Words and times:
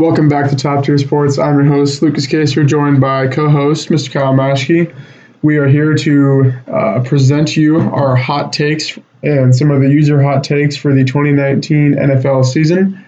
Welcome 0.00 0.30
back 0.30 0.48
to 0.48 0.56
Top 0.56 0.86
Tier 0.86 0.96
Sports. 0.96 1.38
I'm 1.38 1.56
your 1.56 1.66
host, 1.66 2.00
Lucas 2.00 2.26
Kaser, 2.26 2.64
joined 2.64 3.02
by 3.02 3.28
co 3.28 3.50
host, 3.50 3.90
Mr. 3.90 4.10
Kyle 4.10 4.32
Maschke. 4.32 4.94
We 5.42 5.58
are 5.58 5.68
here 5.68 5.94
to 5.94 6.54
uh, 6.72 7.02
present 7.04 7.54
you 7.54 7.78
our 7.80 8.16
hot 8.16 8.50
takes 8.50 8.98
and 9.22 9.54
some 9.54 9.70
of 9.70 9.82
the 9.82 9.90
user 9.90 10.22
hot 10.22 10.42
takes 10.42 10.74
for 10.74 10.94
the 10.94 11.04
2019 11.04 11.96
NFL 11.96 12.46
season. 12.46 13.04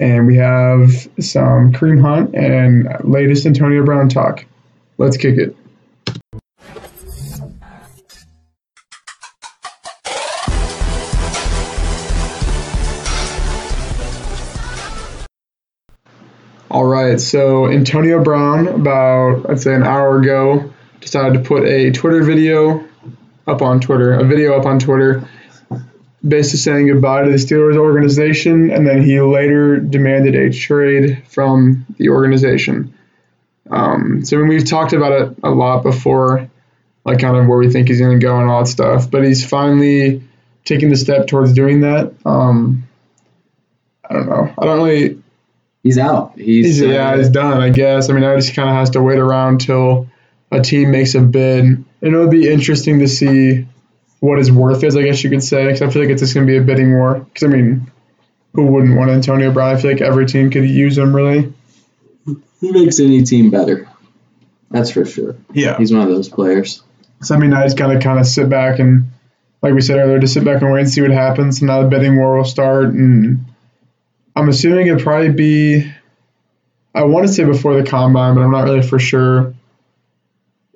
And 0.00 0.26
we 0.26 0.36
have 0.36 0.92
some 1.20 1.74
Kareem 1.74 2.00
Hunt 2.00 2.34
and 2.34 2.88
latest 3.04 3.44
Antonio 3.44 3.84
Brown 3.84 4.08
talk. 4.08 4.46
Let's 4.96 5.18
kick 5.18 5.36
it. 5.36 5.54
Right, 17.10 17.20
so 17.20 17.68
Antonio 17.68 18.22
Brown, 18.22 18.68
about 18.68 19.48
I'd 19.50 19.60
say 19.60 19.74
an 19.74 19.82
hour 19.82 20.20
ago, 20.20 20.72
decided 21.00 21.34
to 21.34 21.40
put 21.40 21.64
a 21.64 21.90
Twitter 21.90 22.22
video 22.22 22.86
up 23.46 23.62
on 23.62 23.80
Twitter, 23.80 24.14
a 24.14 24.24
video 24.24 24.58
up 24.58 24.66
on 24.66 24.78
Twitter, 24.78 25.28
basically 26.26 26.58
saying 26.58 26.86
goodbye 26.86 27.24
to 27.24 27.30
the 27.30 27.36
Steelers 27.36 27.76
organization, 27.76 28.70
and 28.70 28.86
then 28.86 29.02
he 29.02 29.20
later 29.20 29.78
demanded 29.78 30.34
a 30.34 30.50
trade 30.50 31.22
from 31.28 31.84
the 31.98 32.08
organization. 32.08 32.94
Um, 33.70 34.24
so 34.24 34.36
I 34.36 34.40
mean, 34.40 34.48
we've 34.48 34.68
talked 34.68 34.92
about 34.92 35.12
it 35.12 35.38
a 35.42 35.50
lot 35.50 35.82
before, 35.82 36.48
like 37.04 37.18
kind 37.18 37.36
of 37.36 37.46
where 37.46 37.58
we 37.58 37.70
think 37.70 37.88
he's 37.88 38.00
going 38.00 38.18
to 38.18 38.24
go 38.24 38.38
and 38.38 38.48
all 38.48 38.64
that 38.64 38.68
stuff, 38.68 39.10
but 39.10 39.24
he's 39.24 39.46
finally 39.46 40.22
taking 40.64 40.90
the 40.90 40.96
step 40.96 41.26
towards 41.26 41.52
doing 41.52 41.82
that. 41.82 42.14
Um, 42.24 42.84
I 44.08 44.14
don't 44.14 44.28
know. 44.28 44.54
I 44.58 44.64
don't 44.64 44.82
really 44.82 45.22
He's 45.84 45.98
out. 45.98 46.32
He's, 46.36 46.66
He's, 46.66 46.80
yeah, 46.80 47.10
uh, 47.10 47.18
he's 47.18 47.28
done, 47.28 47.60
I 47.60 47.68
guess. 47.68 48.08
I 48.08 48.14
mean, 48.14 48.24
I 48.24 48.34
just 48.36 48.56
kind 48.56 48.70
of 48.70 48.74
has 48.74 48.90
to 48.90 49.02
wait 49.02 49.18
around 49.18 49.60
till 49.60 50.08
a 50.50 50.62
team 50.62 50.90
makes 50.90 51.14
a 51.14 51.20
bid. 51.20 51.64
And 51.64 51.86
it'll 52.00 52.28
be 52.28 52.50
interesting 52.50 53.00
to 53.00 53.06
see 53.06 53.66
what 54.20 54.38
his 54.38 54.50
worth 54.50 54.82
is, 54.82 54.96
I 54.96 55.02
guess 55.02 55.22
you 55.22 55.28
could 55.28 55.42
say, 55.42 55.66
because 55.66 55.82
I 55.82 55.90
feel 55.90 56.00
like 56.02 56.10
it's 56.10 56.22
just 56.22 56.32
going 56.32 56.46
to 56.46 56.50
be 56.50 56.56
a 56.56 56.62
bidding 56.62 56.94
war. 56.94 57.20
Because, 57.20 57.44
I 57.44 57.48
mean, 57.48 57.92
who 58.54 58.64
wouldn't 58.64 58.96
want 58.96 59.10
Antonio 59.10 59.52
Brown? 59.52 59.76
I 59.76 59.80
feel 59.80 59.92
like 59.92 60.00
every 60.00 60.24
team 60.24 60.50
could 60.50 60.64
use 60.68 60.96
him, 60.96 61.14
really. 61.14 61.52
he 62.60 62.72
makes 62.72 62.98
any 62.98 63.22
team 63.22 63.50
better. 63.50 63.86
That's 64.70 64.90
for 64.90 65.04
sure. 65.04 65.36
Yeah. 65.52 65.76
He's 65.76 65.92
one 65.92 66.00
of 66.00 66.08
those 66.08 66.30
players. 66.30 66.82
So, 67.20 67.34
I 67.34 67.38
mean, 67.38 67.52
I 67.52 67.64
just 67.64 67.76
got 67.76 67.88
to 67.88 68.00
kind 68.00 68.18
of 68.18 68.26
sit 68.26 68.48
back 68.48 68.78
and, 68.78 69.10
like 69.60 69.74
we 69.74 69.82
said 69.82 69.98
earlier, 69.98 70.18
just 70.18 70.32
sit 70.32 70.44
back 70.44 70.62
and 70.62 70.72
wait 70.72 70.80
and 70.80 70.90
see 70.90 71.02
what 71.02 71.10
happens. 71.10 71.60
And 71.60 71.68
now 71.68 71.82
the 71.82 71.88
bidding 71.88 72.16
war 72.16 72.38
will 72.38 72.44
start. 72.46 72.86
And 72.86 73.44
I'm 74.36 74.48
assuming 74.48 74.86
it'd 74.88 75.02
probably 75.02 75.30
be, 75.32 75.92
I 76.94 77.04
want 77.04 77.26
to 77.26 77.32
say 77.32 77.44
before 77.44 77.80
the 77.80 77.88
combine, 77.88 78.34
but 78.34 78.42
I'm 78.42 78.50
not 78.50 78.64
really 78.64 78.82
for 78.82 78.98
sure. 78.98 79.54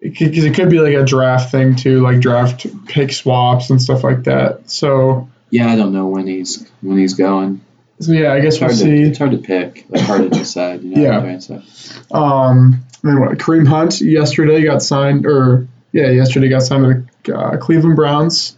Because 0.00 0.44
it 0.44 0.54
could 0.54 0.70
be 0.70 0.78
like 0.80 0.94
a 0.94 1.04
draft 1.04 1.50
thing 1.50 1.74
too, 1.74 2.00
like 2.02 2.20
draft 2.20 2.66
pick 2.86 3.10
swaps 3.12 3.70
and 3.70 3.82
stuff 3.82 4.04
like 4.04 4.24
that. 4.24 4.70
So, 4.70 5.28
Yeah, 5.50 5.68
I 5.72 5.74
don't 5.76 5.92
know 5.92 6.06
when 6.06 6.28
he's 6.28 6.64
when 6.82 6.98
he's 6.98 7.14
going. 7.14 7.62
so 7.98 8.12
yeah, 8.12 8.32
I 8.32 8.38
guess 8.40 8.54
It's 8.54 8.60
we'll 8.60 8.70
to, 8.70 8.76
see. 8.76 9.02
it's 9.02 9.18
hard 9.18 9.32
to 9.32 9.38
pick. 9.38 9.86
Like 9.88 10.02
hard 10.02 10.22
to 10.22 10.28
decide. 10.28 10.82
You 10.84 10.94
know 10.94 11.02
Yeah. 11.02 11.08
what 11.18 11.28
I'm 11.28 11.40
trying 11.40 11.62
to 11.62 11.70
say? 11.70 12.00
Um, 12.12 12.84
then 13.02 13.18
what? 13.20 13.38
Kareem 13.38 13.66
Hunt 13.66 14.00
yesterday 14.00 14.62
got 14.62 14.82
signed, 14.82 15.26
or 15.26 15.66
yeah, 15.92 16.10
yesterday 16.10 16.48
got 16.48 16.62
signed 16.62 16.86
with 16.86 17.08
the 17.24 17.36
uh, 17.36 17.56
Cleveland 17.56 17.96
Browns. 17.96 18.56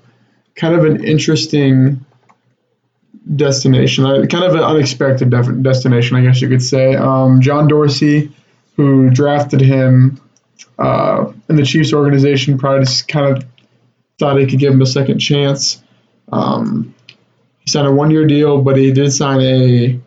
Kind 0.57 0.75
of 0.75 0.85
an 0.85 1.03
interesting 1.05 2.05
destination, 3.37 4.05
uh, 4.05 4.27
kind 4.27 4.45
of 4.45 4.55
an 4.55 4.61
unexpected 4.61 5.31
destination, 5.63 6.17
I 6.17 6.23
guess 6.23 6.41
you 6.41 6.49
could 6.49 6.63
say. 6.63 6.95
Um, 6.95 7.41
John 7.41 7.69
Dorsey, 7.69 8.33
who 8.77 9.11
drafted 9.11 9.61
him 9.61 10.21
uh, 10.79 11.33
in 11.49 11.57
the 11.57 11.65
Chiefs 11.65 11.93
organization, 11.93 12.59
probably 12.59 12.85
just 12.85 13.09
kind 13.09 13.37
of 13.37 13.45
thought 14.19 14.39
he 14.39 14.47
could 14.47 14.59
give 14.59 14.73
him 14.73 14.83
a 14.83 14.87
second 14.87 15.19
chance. 15.19 15.83
Um, 16.33 16.95
he 17.61 17.71
signed 17.71 17.87
a 17.87 17.93
one-year 17.93 18.27
deal, 18.27 18.63
but 18.63 18.77
he 18.77 18.93
did 18.93 19.13
sign 19.13 19.41
a 19.41 20.01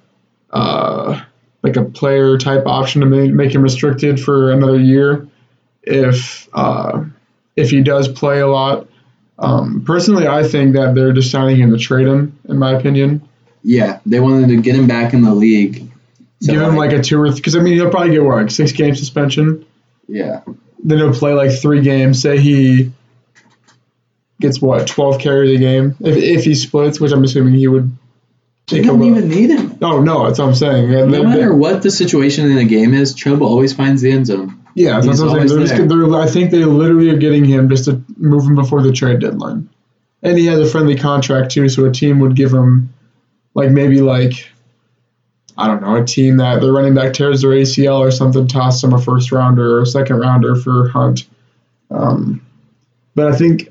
uh, 0.52 1.22
like 1.64 1.78
a 1.78 1.84
player 1.84 2.38
type 2.38 2.66
option 2.66 3.02
to 3.02 3.08
make, 3.08 3.32
make 3.32 3.54
him 3.54 3.62
restricted 3.62 4.20
for 4.20 4.52
another 4.52 4.80
year 4.80 5.28
if 5.82 6.48
uh, 6.54 7.04
if 7.56 7.72
he 7.72 7.82
does 7.82 8.08
play 8.08 8.40
a 8.40 8.48
lot. 8.48 8.88
Um, 9.44 9.84
personally, 9.86 10.28
I 10.28 10.48
think 10.48 10.74
that 10.76 10.96
they're 10.96 11.12
just 11.14 11.30
signing 11.32 11.58
him 11.58 11.72
to 11.72 11.78
trade 11.78 12.08
him, 12.08 12.40
in 12.48 12.58
my 12.58 12.72
opinion. 12.72 13.28
Yeah, 13.64 14.00
they 14.06 14.20
wanted 14.20 14.50
to 14.50 14.62
get 14.62 14.76
him 14.76 14.88
back 14.88 15.14
in 15.14 15.22
the 15.22 15.34
league. 15.34 15.90
So, 16.42 16.52
Give 16.52 16.62
him 16.62 16.76
like 16.76 16.92
a 16.92 17.02
two 17.02 17.22
or 17.22 17.32
because 17.32 17.56
I 17.56 17.60
mean 17.60 17.76
he'll 17.76 17.90
probably 17.90 18.12
get 18.12 18.24
what 18.24 18.36
like 18.36 18.52
six 18.52 18.74
game 18.74 18.96
suspension. 18.96 19.66
yeah, 20.08 20.42
Then 20.84 20.98
he'll 20.98 21.14
play 21.14 21.34
like 21.34 21.52
three 21.52 21.82
games. 21.82 22.22
Say 22.22 22.40
he 22.40 22.92
gets 24.42 24.62
what 24.62 24.88
twelve 24.88 25.20
carries 25.20 25.56
a 25.56 25.60
game 25.60 25.96
if 26.02 26.18
if 26.18 26.44
he 26.44 26.56
splits, 26.56 27.00
which 27.00 27.14
I'm 27.14 27.24
assuming 27.24 27.54
he 27.54 27.68
would. 27.68 27.96
They 28.68 28.82
don't 28.82 29.02
a- 29.02 29.06
even 29.06 29.28
need 29.30 29.50
him. 29.50 29.78
Oh 29.82 30.02
no, 30.02 30.26
that's 30.26 30.40
what 30.40 30.48
I'm 30.50 30.56
saying. 30.56 30.90
No 30.92 31.06
they- 31.10 31.24
matter 31.24 31.54
what 31.54 31.82
the 31.82 31.92
situation 31.92 32.50
in 32.50 32.56
the 32.58 32.66
game 32.66 32.94
is, 32.94 33.14
Chubb 33.14 33.42
always 33.42 33.74
finds 33.74 34.02
the 34.02 34.12
end 34.12 34.28
zone. 34.28 34.60
Yeah, 34.76 34.94
that's 34.94 35.06
He's 35.06 35.22
what 35.22 35.26
I'm 35.26 35.48
saying. 35.48 35.52
always 35.52 35.70
They're 35.70 35.78
just, 35.88 35.90
they're, 35.90 36.16
I 36.20 36.28
think 36.28 36.50
they 36.52 36.66
literally 36.66 37.10
are 37.10 37.18
getting 37.18 37.46
him 37.46 37.70
just 37.70 37.86
to 37.86 38.02
move 38.18 38.44
him 38.44 38.56
before 38.56 38.82
the 38.82 38.92
trade 38.92 39.20
deadline. 39.20 39.70
And 40.24 40.38
he 40.38 40.46
has 40.48 40.60
a 40.60 40.66
friendly 40.66 40.96
contract 40.96 41.52
too, 41.52 41.68
so 41.70 41.86
a 41.86 41.92
team 41.92 42.20
would 42.22 42.36
give 42.36 42.52
him, 42.54 42.94
like 43.54 43.70
maybe 43.70 44.02
like, 44.02 44.50
I 45.58 45.68
don't 45.68 45.82
know, 45.82 45.98
a 45.98 46.06
team 46.06 46.38
that 46.38 46.62
their 46.62 46.72
running 46.72 46.96
back 46.96 47.14
tears 47.14 47.42
their 47.42 47.52
ACL 47.52 48.00
or 48.00 48.10
something, 48.10 48.48
toss 48.48 48.84
him 48.84 48.94
a 48.94 49.02
first 49.02 49.32
rounder 49.32 49.78
or 49.78 49.82
a 49.82 49.86
second 49.86 50.18
rounder 50.18 50.56
for 50.56 50.88
Hunt. 50.90 51.28
Um, 51.92 52.42
but 53.14 53.28
I 53.28 53.36
think 53.36 53.70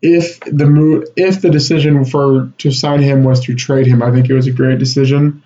if 0.00 0.40
the 0.40 0.66
move, 0.66 1.08
if 1.16 1.40
the 1.40 1.50
decision 1.50 2.04
for 2.04 2.52
to 2.58 2.70
sign 2.70 3.02
him 3.02 3.24
was 3.24 3.40
to 3.46 3.54
trade 3.54 3.86
him, 3.86 4.02
I 4.02 4.10
think 4.10 4.28
it 4.30 4.34
was 4.34 4.46
a 4.46 4.52
great 4.52 4.78
decision. 4.78 5.42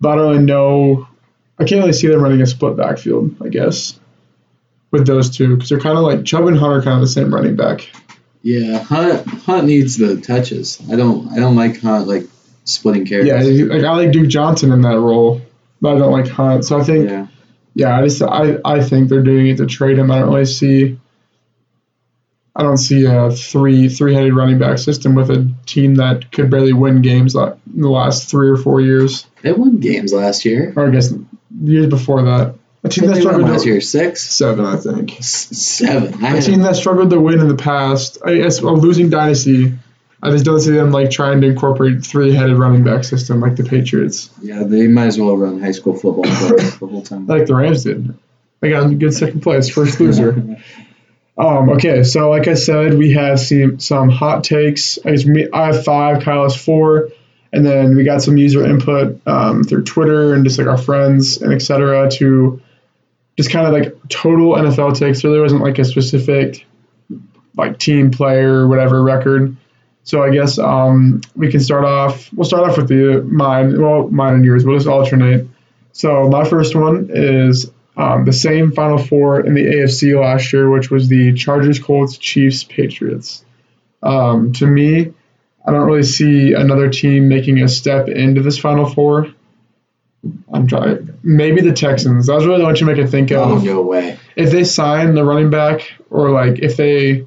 But 0.00 0.12
I 0.12 0.16
don't 0.16 0.30
really 0.30 0.44
know. 0.44 1.08
I 1.58 1.64
can't 1.64 1.80
really 1.80 1.92
see 1.92 2.08
them 2.08 2.20
running 2.20 2.42
a 2.42 2.46
split 2.46 2.76
backfield. 2.76 3.36
I 3.42 3.48
guess 3.48 3.98
with 4.94 5.06
those 5.08 5.36
two 5.36 5.56
because 5.56 5.68
they're 5.68 5.80
kind 5.80 5.98
of 5.98 6.04
like 6.04 6.24
Chubb 6.24 6.46
and 6.46 6.56
Hunt 6.56 6.72
are 6.72 6.82
kind 6.82 6.94
of 6.94 7.00
the 7.00 7.08
same 7.08 7.34
running 7.34 7.56
back. 7.56 7.88
Yeah, 8.42 8.78
Hunt 8.78 9.26
Hunt 9.26 9.66
needs 9.66 9.96
the 9.96 10.20
touches. 10.20 10.80
I 10.90 10.96
don't 10.96 11.32
I 11.32 11.36
don't 11.36 11.56
like 11.56 11.80
Hunt 11.80 12.06
like 12.06 12.24
splitting 12.64 13.06
carries. 13.06 13.26
Yeah, 13.26 13.74
like 13.74 13.84
I 13.84 13.96
like 13.96 14.12
Duke 14.12 14.28
Johnson 14.28 14.70
in 14.70 14.82
that 14.82 14.98
role, 14.98 15.40
but 15.80 15.96
I 15.96 15.98
don't 15.98 16.12
like 16.12 16.28
Hunt. 16.28 16.64
So 16.64 16.78
I 16.78 16.84
think, 16.84 17.08
yeah, 17.08 17.26
yeah. 17.74 17.98
I 17.98 18.02
just 18.04 18.22
I, 18.22 18.58
I 18.64 18.82
think 18.82 19.08
they're 19.08 19.22
doing 19.22 19.48
it 19.48 19.56
to 19.56 19.66
trade 19.66 19.98
him. 19.98 20.10
I 20.10 20.20
don't 20.20 20.32
really 20.32 20.44
see. 20.44 20.98
I 22.56 22.62
don't 22.62 22.76
see 22.76 23.04
a 23.04 23.30
three 23.30 23.88
three 23.88 24.14
headed 24.14 24.34
running 24.34 24.58
back 24.58 24.78
system 24.78 25.14
with 25.14 25.30
a 25.30 25.50
team 25.66 25.96
that 25.96 26.30
could 26.30 26.50
barely 26.50 26.72
win 26.72 27.02
games 27.02 27.34
like 27.34 27.54
in 27.74 27.82
the 27.82 27.88
last 27.90 28.30
three 28.30 28.48
or 28.48 28.56
four 28.56 28.80
years, 28.80 29.26
They 29.42 29.52
won 29.52 29.78
games 29.80 30.12
last 30.12 30.44
year. 30.44 30.72
or 30.76 30.86
I 30.86 30.90
guess 30.90 31.12
years 31.62 31.88
before 31.88 32.22
that. 32.22 32.54
A 32.84 32.88
team 32.88 33.06
that 33.08 33.16
struggled 33.16 33.48
last 33.48 33.62
to, 33.62 33.70
year 33.70 33.80
sex 33.80 34.22
seven, 34.22 34.64
I 34.66 34.76
think. 34.76 35.16
seven. 35.22 36.22
I 36.24 36.36
A 36.36 36.42
team 36.42 36.60
that 36.60 36.76
struggled 36.76 37.10
to 37.10 37.20
win 37.20 37.40
in 37.40 37.48
the 37.48 37.56
past. 37.56 38.18
I 38.24 38.36
guess 38.36 38.60
a 38.60 38.66
losing 38.66 39.08
dynasty. 39.10 39.72
I 40.22 40.30
just 40.30 40.44
don't 40.44 40.60
see 40.60 40.70
them 40.72 40.90
like 40.92 41.10
trying 41.10 41.40
to 41.42 41.48
incorporate 41.48 42.04
three-headed 42.06 42.56
running 42.56 42.82
back 42.84 43.04
system 43.04 43.40
like 43.40 43.56
the 43.56 43.64
Patriots, 43.64 44.30
Yeah, 44.40 44.62
they 44.62 44.86
might 44.86 45.06
as 45.08 45.18
well 45.18 45.36
run 45.36 45.60
high 45.60 45.72
school 45.72 45.92
football 45.94 46.22
the 46.22 46.76
whole 46.80 47.02
time. 47.02 47.26
like 47.26 47.44
the 47.46 47.54
Rams 47.54 47.84
did. 47.84 48.16
They 48.60 48.70
got 48.70 48.90
a 48.90 48.94
good 48.94 49.12
second 49.12 49.40
place, 49.42 49.68
first 49.68 50.00
loser. 50.00 50.58
Um, 51.36 51.70
okay, 51.70 52.04
so 52.04 52.30
like 52.30 52.46
I 52.46 52.54
said, 52.54 52.94
we 52.94 53.12
have 53.12 53.40
seen 53.40 53.80
some 53.80 54.08
hot 54.08 54.44
takes. 54.44 54.98
I 55.04 55.10
guess 55.12 55.26
I 55.52 55.66
have 55.66 55.84
five, 55.84 56.22
Kyle 56.22 56.44
has 56.44 56.56
four, 56.56 57.08
and 57.52 57.66
then 57.66 57.96
we 57.96 58.04
got 58.04 58.22
some 58.22 58.36
user 58.36 58.64
input 58.64 59.20
um, 59.26 59.64
through 59.64 59.82
Twitter 59.84 60.34
and 60.34 60.44
just 60.44 60.58
like 60.58 60.68
our 60.68 60.78
friends 60.78 61.42
and 61.42 61.52
etc. 61.52 62.10
to 62.12 62.62
just 63.36 63.50
kind 63.50 63.66
of 63.66 63.72
like 63.72 63.96
total 64.08 64.52
NFL 64.52 64.96
takes. 64.96 65.24
Really 65.24 65.40
wasn't 65.40 65.62
like 65.62 65.78
a 65.78 65.84
specific 65.84 66.66
like 67.56 67.78
team 67.78 68.10
player 68.10 68.60
or 68.60 68.68
whatever 68.68 69.02
record. 69.02 69.56
So 70.04 70.22
I 70.22 70.30
guess 70.30 70.58
um, 70.58 71.22
we 71.34 71.50
can 71.50 71.60
start 71.60 71.84
off. 71.84 72.32
We'll 72.32 72.44
start 72.44 72.68
off 72.68 72.76
with 72.76 72.88
the 72.88 73.22
mine. 73.22 73.80
Well, 73.80 74.08
mine 74.08 74.34
and 74.34 74.44
yours. 74.44 74.64
We'll 74.64 74.76
just 74.76 74.86
alternate. 74.86 75.48
So 75.92 76.28
my 76.28 76.44
first 76.44 76.76
one 76.76 77.08
is 77.10 77.70
um, 77.96 78.24
the 78.24 78.32
same 78.32 78.72
Final 78.72 78.98
Four 78.98 79.40
in 79.40 79.54
the 79.54 79.64
AFC 79.64 80.20
last 80.20 80.52
year, 80.52 80.68
which 80.70 80.90
was 80.90 81.08
the 81.08 81.32
Chargers, 81.34 81.78
Colts, 81.78 82.18
Chiefs, 82.18 82.64
Patriots. 82.64 83.44
Um, 84.02 84.52
to 84.54 84.66
me, 84.66 85.12
I 85.64 85.70
don't 85.72 85.86
really 85.86 86.02
see 86.02 86.52
another 86.52 86.90
team 86.90 87.28
making 87.28 87.62
a 87.62 87.68
step 87.68 88.08
into 88.08 88.42
this 88.42 88.58
Final 88.58 88.86
Four. 88.86 89.28
I'm 90.52 90.66
trying. 90.66 91.18
Maybe 91.22 91.60
the 91.60 91.72
Texans. 91.72 92.26
That 92.26 92.34
was 92.34 92.46
really 92.46 92.58
the 92.58 92.66
only 92.66 92.78
team 92.78 92.88
I 92.88 92.94
could 92.94 93.10
think 93.10 93.30
of. 93.30 93.50
Oh 93.50 93.58
no 93.58 93.82
way. 93.82 94.18
If 94.36 94.50
they 94.50 94.64
sign 94.64 95.14
the 95.14 95.24
running 95.24 95.50
back, 95.50 95.92
or 96.10 96.30
like 96.30 96.58
if 96.58 96.76
they, 96.76 97.26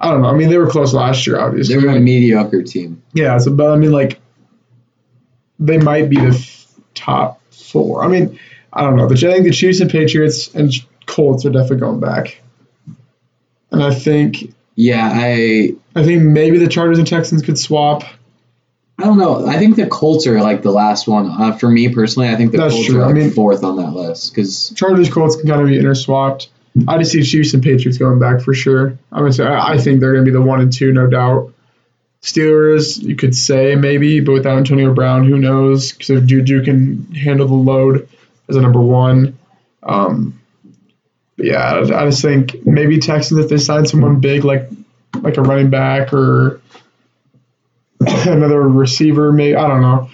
I 0.00 0.10
don't 0.10 0.22
know. 0.22 0.28
I 0.28 0.34
mean, 0.34 0.48
they 0.48 0.58
were 0.58 0.70
close 0.70 0.92
last 0.92 1.26
year, 1.26 1.38
obviously. 1.38 1.76
They 1.76 1.86
were 1.86 1.92
a 1.92 2.00
mediocre 2.00 2.62
team. 2.62 3.02
Yeah, 3.12 3.38
so 3.38 3.52
but 3.52 3.70
I 3.70 3.76
mean, 3.76 3.92
like, 3.92 4.20
they 5.58 5.78
might 5.78 6.08
be 6.08 6.16
the 6.16 6.28
f- 6.28 6.66
top 6.94 7.40
four. 7.52 8.04
I 8.04 8.08
mean, 8.08 8.38
I 8.74 8.82
don't 8.82 8.96
know. 8.96 9.06
The 9.08 9.14
I 9.28 9.32
think 9.34 9.44
the 9.44 9.52
Chiefs 9.52 9.80
and 9.80 9.90
Patriots 9.90 10.52
and 10.54 10.72
Colts 11.06 11.44
are 11.46 11.50
definitely 11.50 11.76
going 11.78 12.00
back, 12.00 12.40
and 13.70 13.82
I 13.82 13.94
think 13.94 14.52
Yeah, 14.74 15.08
I 15.12 15.74
I 15.94 16.02
think 16.04 16.22
maybe 16.22 16.58
the 16.58 16.68
Chargers 16.68 16.98
and 16.98 17.06
Texans 17.06 17.42
could 17.42 17.58
swap. 17.58 18.02
I 18.98 19.04
don't 19.04 19.18
know. 19.18 19.46
I 19.46 19.58
think 19.58 19.76
the 19.76 19.86
Colts 19.86 20.26
are 20.26 20.40
like 20.40 20.62
the 20.62 20.70
last 20.70 21.06
one. 21.08 21.28
Uh, 21.28 21.52
for 21.56 21.68
me 21.68 21.92
personally, 21.92 22.28
I 22.28 22.36
think 22.36 22.52
the 22.52 22.58
That's 22.58 22.74
Colts 22.74 22.86
true. 22.88 23.00
are 23.00 23.04
I 23.04 23.06
like 23.06 23.14
mean- 23.16 23.30
fourth 23.30 23.62
on 23.64 23.76
that 23.76 23.90
list 23.92 24.32
because 24.34 24.70
Chargers 24.76 25.08
Colts 25.12 25.36
can 25.36 25.48
kind 25.48 25.60
of 25.62 25.68
be 25.68 25.78
interswapped. 25.78 26.48
I 26.88 26.98
just 26.98 27.12
see 27.12 27.22
Chiefs 27.22 27.54
and 27.54 27.62
Patriots 27.62 27.98
going 27.98 28.18
back 28.18 28.40
for 28.40 28.52
sure. 28.54 28.98
I'm 29.12 29.20
gonna 29.20 29.32
say 29.32 29.44
I 29.46 29.74
I 29.74 29.78
think 29.78 30.00
they're 30.00 30.12
gonna 30.12 30.24
be 30.24 30.32
the 30.32 30.42
one 30.42 30.60
and 30.60 30.72
two, 30.72 30.92
no 30.92 31.06
doubt. 31.06 31.52
Steelers, 32.22 33.02
you 33.02 33.16
could 33.16 33.34
say 33.36 33.74
maybe, 33.76 34.20
but 34.20 34.32
without 34.32 34.56
Antonio 34.56 34.94
Brown, 34.94 35.24
who 35.24 35.36
knows? 35.38 35.92
Because 35.92 36.10
if 36.10 36.24
Juju 36.24 36.64
can 36.64 37.12
handle 37.14 37.46
the 37.46 37.54
load 37.54 38.08
as 38.48 38.56
a 38.56 38.60
number 38.60 38.80
one, 38.80 39.38
um, 39.82 40.40
but 41.36 41.46
yeah, 41.46 41.74
I 41.74 42.02
I 42.02 42.06
just 42.06 42.22
think 42.22 42.64
maybe 42.66 42.98
Texans 42.98 43.40
if 43.40 43.50
they 43.50 43.58
sign 43.58 43.86
someone 43.86 44.20
big 44.20 44.44
like 44.44 44.68
like 45.20 45.36
a 45.36 45.42
running 45.42 45.70
back 45.70 46.12
or 46.12 46.60
another 48.00 48.62
receiver, 48.62 49.32
maybe 49.32 49.56
I 49.56 49.66
don't 49.66 49.80
know. 49.80 50.10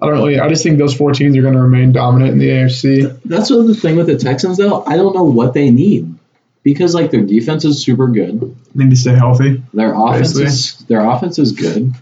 I 0.00 0.06
don't 0.06 0.14
really. 0.14 0.40
I 0.40 0.48
just 0.48 0.62
think 0.62 0.78
those 0.78 0.94
four 0.94 1.12
teams 1.12 1.36
are 1.36 1.42
going 1.42 1.54
to 1.54 1.60
remain 1.60 1.92
dominant 1.92 2.32
in 2.32 2.38
the 2.38 2.48
AFC. 2.48 3.20
that's 3.24 3.50
what 3.50 3.66
the 3.66 3.74
thing 3.74 3.96
with 3.96 4.06
the 4.06 4.16
Texans 4.16 4.56
though. 4.56 4.82
I 4.84 4.96
don't 4.96 5.14
know 5.14 5.24
what 5.24 5.52
they 5.52 5.70
need 5.70 6.14
because 6.62 6.94
like 6.94 7.10
their 7.10 7.22
defense 7.22 7.64
is 7.64 7.82
super 7.84 8.08
good. 8.08 8.40
They 8.74 8.84
Need 8.84 8.90
to 8.90 8.96
stay 8.96 9.14
healthy. 9.14 9.62
Their 9.74 9.92
offense 9.92 10.32
Basically. 10.32 10.44
is 10.44 10.76
their 10.86 11.04
offense 11.04 11.38
is 11.38 11.52
good. 11.52 11.92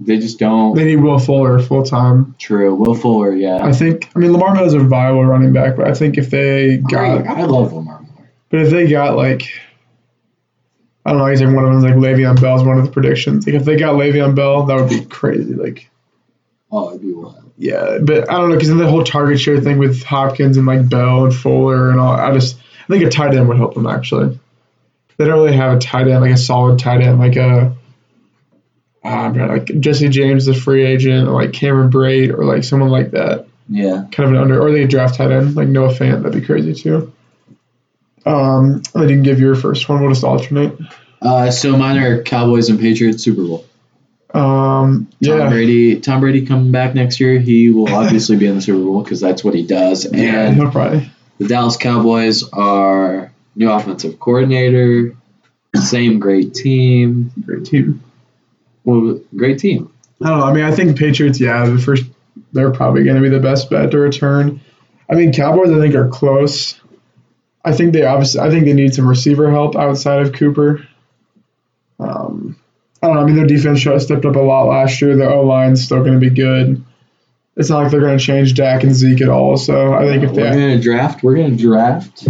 They 0.00 0.18
just 0.18 0.38
don't. 0.38 0.76
They 0.76 0.84
need 0.84 0.96
Will 0.96 1.18
Fuller 1.18 1.58
full 1.58 1.82
time. 1.82 2.34
True. 2.38 2.74
Will 2.74 2.94
Fuller, 2.94 3.34
yeah. 3.34 3.58
I 3.64 3.72
think. 3.72 4.08
I 4.14 4.18
mean, 4.20 4.32
Lamar 4.32 4.54
Miller 4.54 4.66
is 4.66 4.74
a 4.74 4.78
viable 4.78 5.24
running 5.24 5.52
back, 5.52 5.76
but 5.76 5.88
I 5.88 5.94
think 5.94 6.18
if 6.18 6.30
they 6.30 6.76
got, 6.78 7.26
I 7.26 7.44
love 7.44 7.72
Lamar 7.72 8.00
Miller. 8.02 8.30
but 8.50 8.60
if 8.60 8.70
they 8.70 8.86
got 8.88 9.16
like, 9.16 9.50
I 11.04 11.10
don't 11.10 11.18
know, 11.18 11.26
he's 11.26 11.42
like 11.42 11.54
one 11.54 11.64
of 11.64 11.80
them. 11.80 11.82
Like 11.82 11.94
Le'Veon 11.94 12.40
Bell's 12.40 12.62
one 12.62 12.78
of 12.78 12.84
the 12.84 12.90
predictions. 12.92 13.46
Like 13.46 13.56
if 13.56 13.64
they 13.64 13.76
got 13.76 13.94
Le'Veon 13.94 14.34
Bell, 14.36 14.66
that 14.66 14.74
would 14.76 14.88
be 14.90 15.04
crazy. 15.04 15.54
Like 15.54 15.90
Oh, 16.70 16.90
it'd 16.90 17.00
be 17.02 17.12
wild. 17.14 17.50
yeah, 17.56 17.98
but 18.02 18.30
I 18.30 18.36
don't 18.38 18.50
know 18.50 18.54
because 18.54 18.68
then 18.68 18.78
the 18.78 18.88
whole 18.90 19.02
target 19.02 19.40
share 19.40 19.60
thing 19.60 19.78
with 19.78 20.04
Hopkins 20.04 20.58
and 20.58 20.66
like 20.66 20.88
Bell 20.88 21.24
and 21.24 21.34
Fuller 21.34 21.90
and 21.90 21.98
all. 21.98 22.12
I 22.12 22.32
just 22.32 22.56
I 22.84 22.86
think 22.92 23.04
a 23.04 23.08
tight 23.10 23.34
end 23.34 23.48
would 23.48 23.56
help 23.56 23.74
them 23.74 23.86
actually. 23.86 24.38
They 25.16 25.24
don't 25.24 25.38
really 25.42 25.56
have 25.56 25.76
a 25.76 25.80
tight 25.80 26.06
end 26.06 26.20
like 26.20 26.30
a 26.32 26.36
solid 26.36 26.78
tight 26.78 27.00
end 27.00 27.18
like 27.18 27.34
a. 27.36 27.74
to- 29.04 29.46
like 29.46 29.80
Jesse 29.80 30.08
James, 30.08 30.46
the 30.46 30.54
free 30.54 30.84
agent, 30.84 31.28
or 31.28 31.32
like 31.40 31.52
Cameron 31.52 31.90
Brate, 31.90 32.32
or 32.36 32.44
like 32.44 32.64
someone 32.64 32.90
like 32.90 33.12
that. 33.12 33.46
Yeah. 33.70 34.06
kind 34.10 34.28
of 34.30 34.34
an 34.34 34.40
under, 34.40 34.60
or 34.60 34.72
they 34.72 34.86
draft 34.86 35.16
tight 35.16 35.30
end 35.30 35.54
like 35.54 35.68
Noah 35.68 35.92
Fant. 35.92 36.22
That'd 36.22 36.40
be 36.40 36.46
crazy 36.46 36.74
too. 36.74 37.12
Um, 38.26 38.82
I 38.94 39.02
didn't 39.02 39.22
give 39.22 39.40
your 39.40 39.54
first 39.54 39.88
one. 39.88 40.00
We'll 40.00 40.10
just 40.10 40.24
alternate. 40.24 40.76
Uh, 41.20 41.50
so 41.50 41.76
mine 41.76 41.98
are 41.98 42.22
Cowboys 42.22 42.68
and 42.68 42.78
Patriots 42.78 43.22
Super 43.22 43.42
Bowl. 43.42 43.64
Um, 44.34 45.06
Tom 45.24 45.38
yeah, 45.38 45.48
Brady. 45.48 46.00
Tom 46.00 46.20
Brady 46.20 46.44
coming 46.46 46.70
back 46.70 46.94
next 46.94 47.18
year. 47.20 47.38
He 47.38 47.70
will 47.70 47.92
obviously 47.92 48.36
be 48.36 48.46
in 48.46 48.56
the 48.56 48.60
Super 48.62 48.82
Bowl 48.84 49.02
because 49.02 49.20
that's 49.20 49.42
what 49.42 49.54
he 49.54 49.66
does. 49.66 50.04
yeah, 50.12 50.46
And 50.48 50.56
he'll 50.56 50.70
probably. 50.70 51.10
the 51.38 51.48
Dallas 51.48 51.76
Cowboys 51.76 52.44
are 52.52 53.32
new 53.56 53.70
offensive 53.70 54.20
coordinator, 54.20 55.14
same 55.74 56.18
great 56.20 56.54
team. 56.54 57.32
Great 57.44 57.64
team. 57.64 58.02
Well, 58.88 59.20
great 59.36 59.58
team. 59.58 59.92
I 60.24 60.30
don't 60.30 60.38
know. 60.38 60.46
I 60.46 60.52
mean, 60.54 60.64
I 60.64 60.74
think 60.74 60.98
Patriots. 60.98 61.38
Yeah, 61.38 61.66
the 61.66 61.78
first 61.78 62.04
they're 62.54 62.70
probably 62.70 63.04
going 63.04 63.16
to 63.16 63.22
be 63.22 63.28
the 63.28 63.38
best 63.38 63.68
bet 63.68 63.90
to 63.90 63.98
return. 63.98 64.62
I 65.10 65.14
mean, 65.14 65.30
Cowboys. 65.30 65.70
I 65.70 65.78
think 65.78 65.94
are 65.94 66.08
close. 66.08 66.80
I 67.66 67.74
think 67.74 67.92
they 67.92 68.06
obviously. 68.06 68.40
I 68.40 68.48
think 68.48 68.64
they 68.64 68.72
need 68.72 68.94
some 68.94 69.06
receiver 69.06 69.50
help 69.50 69.76
outside 69.76 70.22
of 70.22 70.32
Cooper. 70.32 70.88
Um, 72.00 72.56
I 73.02 73.08
don't 73.08 73.16
know. 73.16 73.22
I 73.22 73.26
mean, 73.26 73.36
their 73.36 73.46
defense 73.46 73.82
stepped 73.82 74.24
up 74.24 74.36
a 74.36 74.38
lot 74.38 74.68
last 74.68 75.02
year. 75.02 75.14
Their 75.16 75.32
O 75.32 75.42
line's 75.42 75.84
still 75.84 76.00
going 76.00 76.18
to 76.18 76.18
be 76.18 76.34
good. 76.34 76.82
It's 77.56 77.68
not 77.68 77.82
like 77.82 77.90
they're 77.90 78.00
going 78.00 78.16
to 78.16 78.24
change 78.24 78.54
Dak 78.54 78.84
and 78.84 78.94
Zeke 78.94 79.20
at 79.20 79.28
all. 79.28 79.58
So 79.58 79.92
I 79.92 80.06
think 80.06 80.24
if 80.24 80.30
we're 80.30 80.48
gonna 80.48 80.80
draft. 80.80 81.22
We're 81.22 81.36
gonna 81.36 81.56
draft 81.56 82.26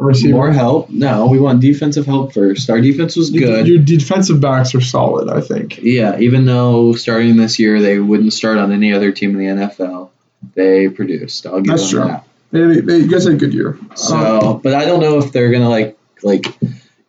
receiver 0.00 0.34
more 0.34 0.52
help. 0.52 0.90
No, 0.90 1.26
we 1.26 1.38
want 1.38 1.60
defensive 1.60 2.06
help 2.06 2.32
first. 2.32 2.70
Our 2.70 2.80
defense 2.80 3.16
was 3.16 3.30
good. 3.30 3.66
Your 3.66 3.78
defensive 3.82 4.40
backs 4.40 4.74
are 4.74 4.80
solid, 4.80 5.28
I 5.28 5.40
think. 5.40 5.78
Yeah, 5.82 6.18
even 6.18 6.44
though 6.46 6.94
starting 6.94 7.36
this 7.36 7.58
year 7.58 7.80
they 7.80 7.98
wouldn't 7.98 8.32
start 8.32 8.58
on 8.58 8.72
any 8.72 8.92
other 8.92 9.12
team 9.12 9.38
in 9.38 9.58
the 9.58 9.66
NFL, 9.66 10.10
they 10.54 10.88
produced. 10.88 11.46
I'll 11.46 11.60
give 11.60 11.76
That's 11.76 11.90
them 11.90 12.02
true. 12.02 12.10
that. 12.10 12.26
They, 12.52 12.80
they, 12.80 12.96
you 12.98 13.08
guys 13.08 13.24
had 13.24 13.34
a 13.34 13.36
good 13.36 13.54
year. 13.54 13.78
So, 13.94 14.60
but 14.62 14.74
I 14.74 14.84
don't 14.84 15.00
know 15.00 15.18
if 15.18 15.32
they're 15.32 15.52
gonna 15.52 15.68
like 15.68 15.96
like 16.22 16.46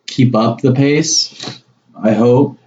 keep 0.06 0.34
up 0.34 0.60
the 0.60 0.72
pace. 0.72 1.62
I 2.00 2.12
hope. 2.12 2.58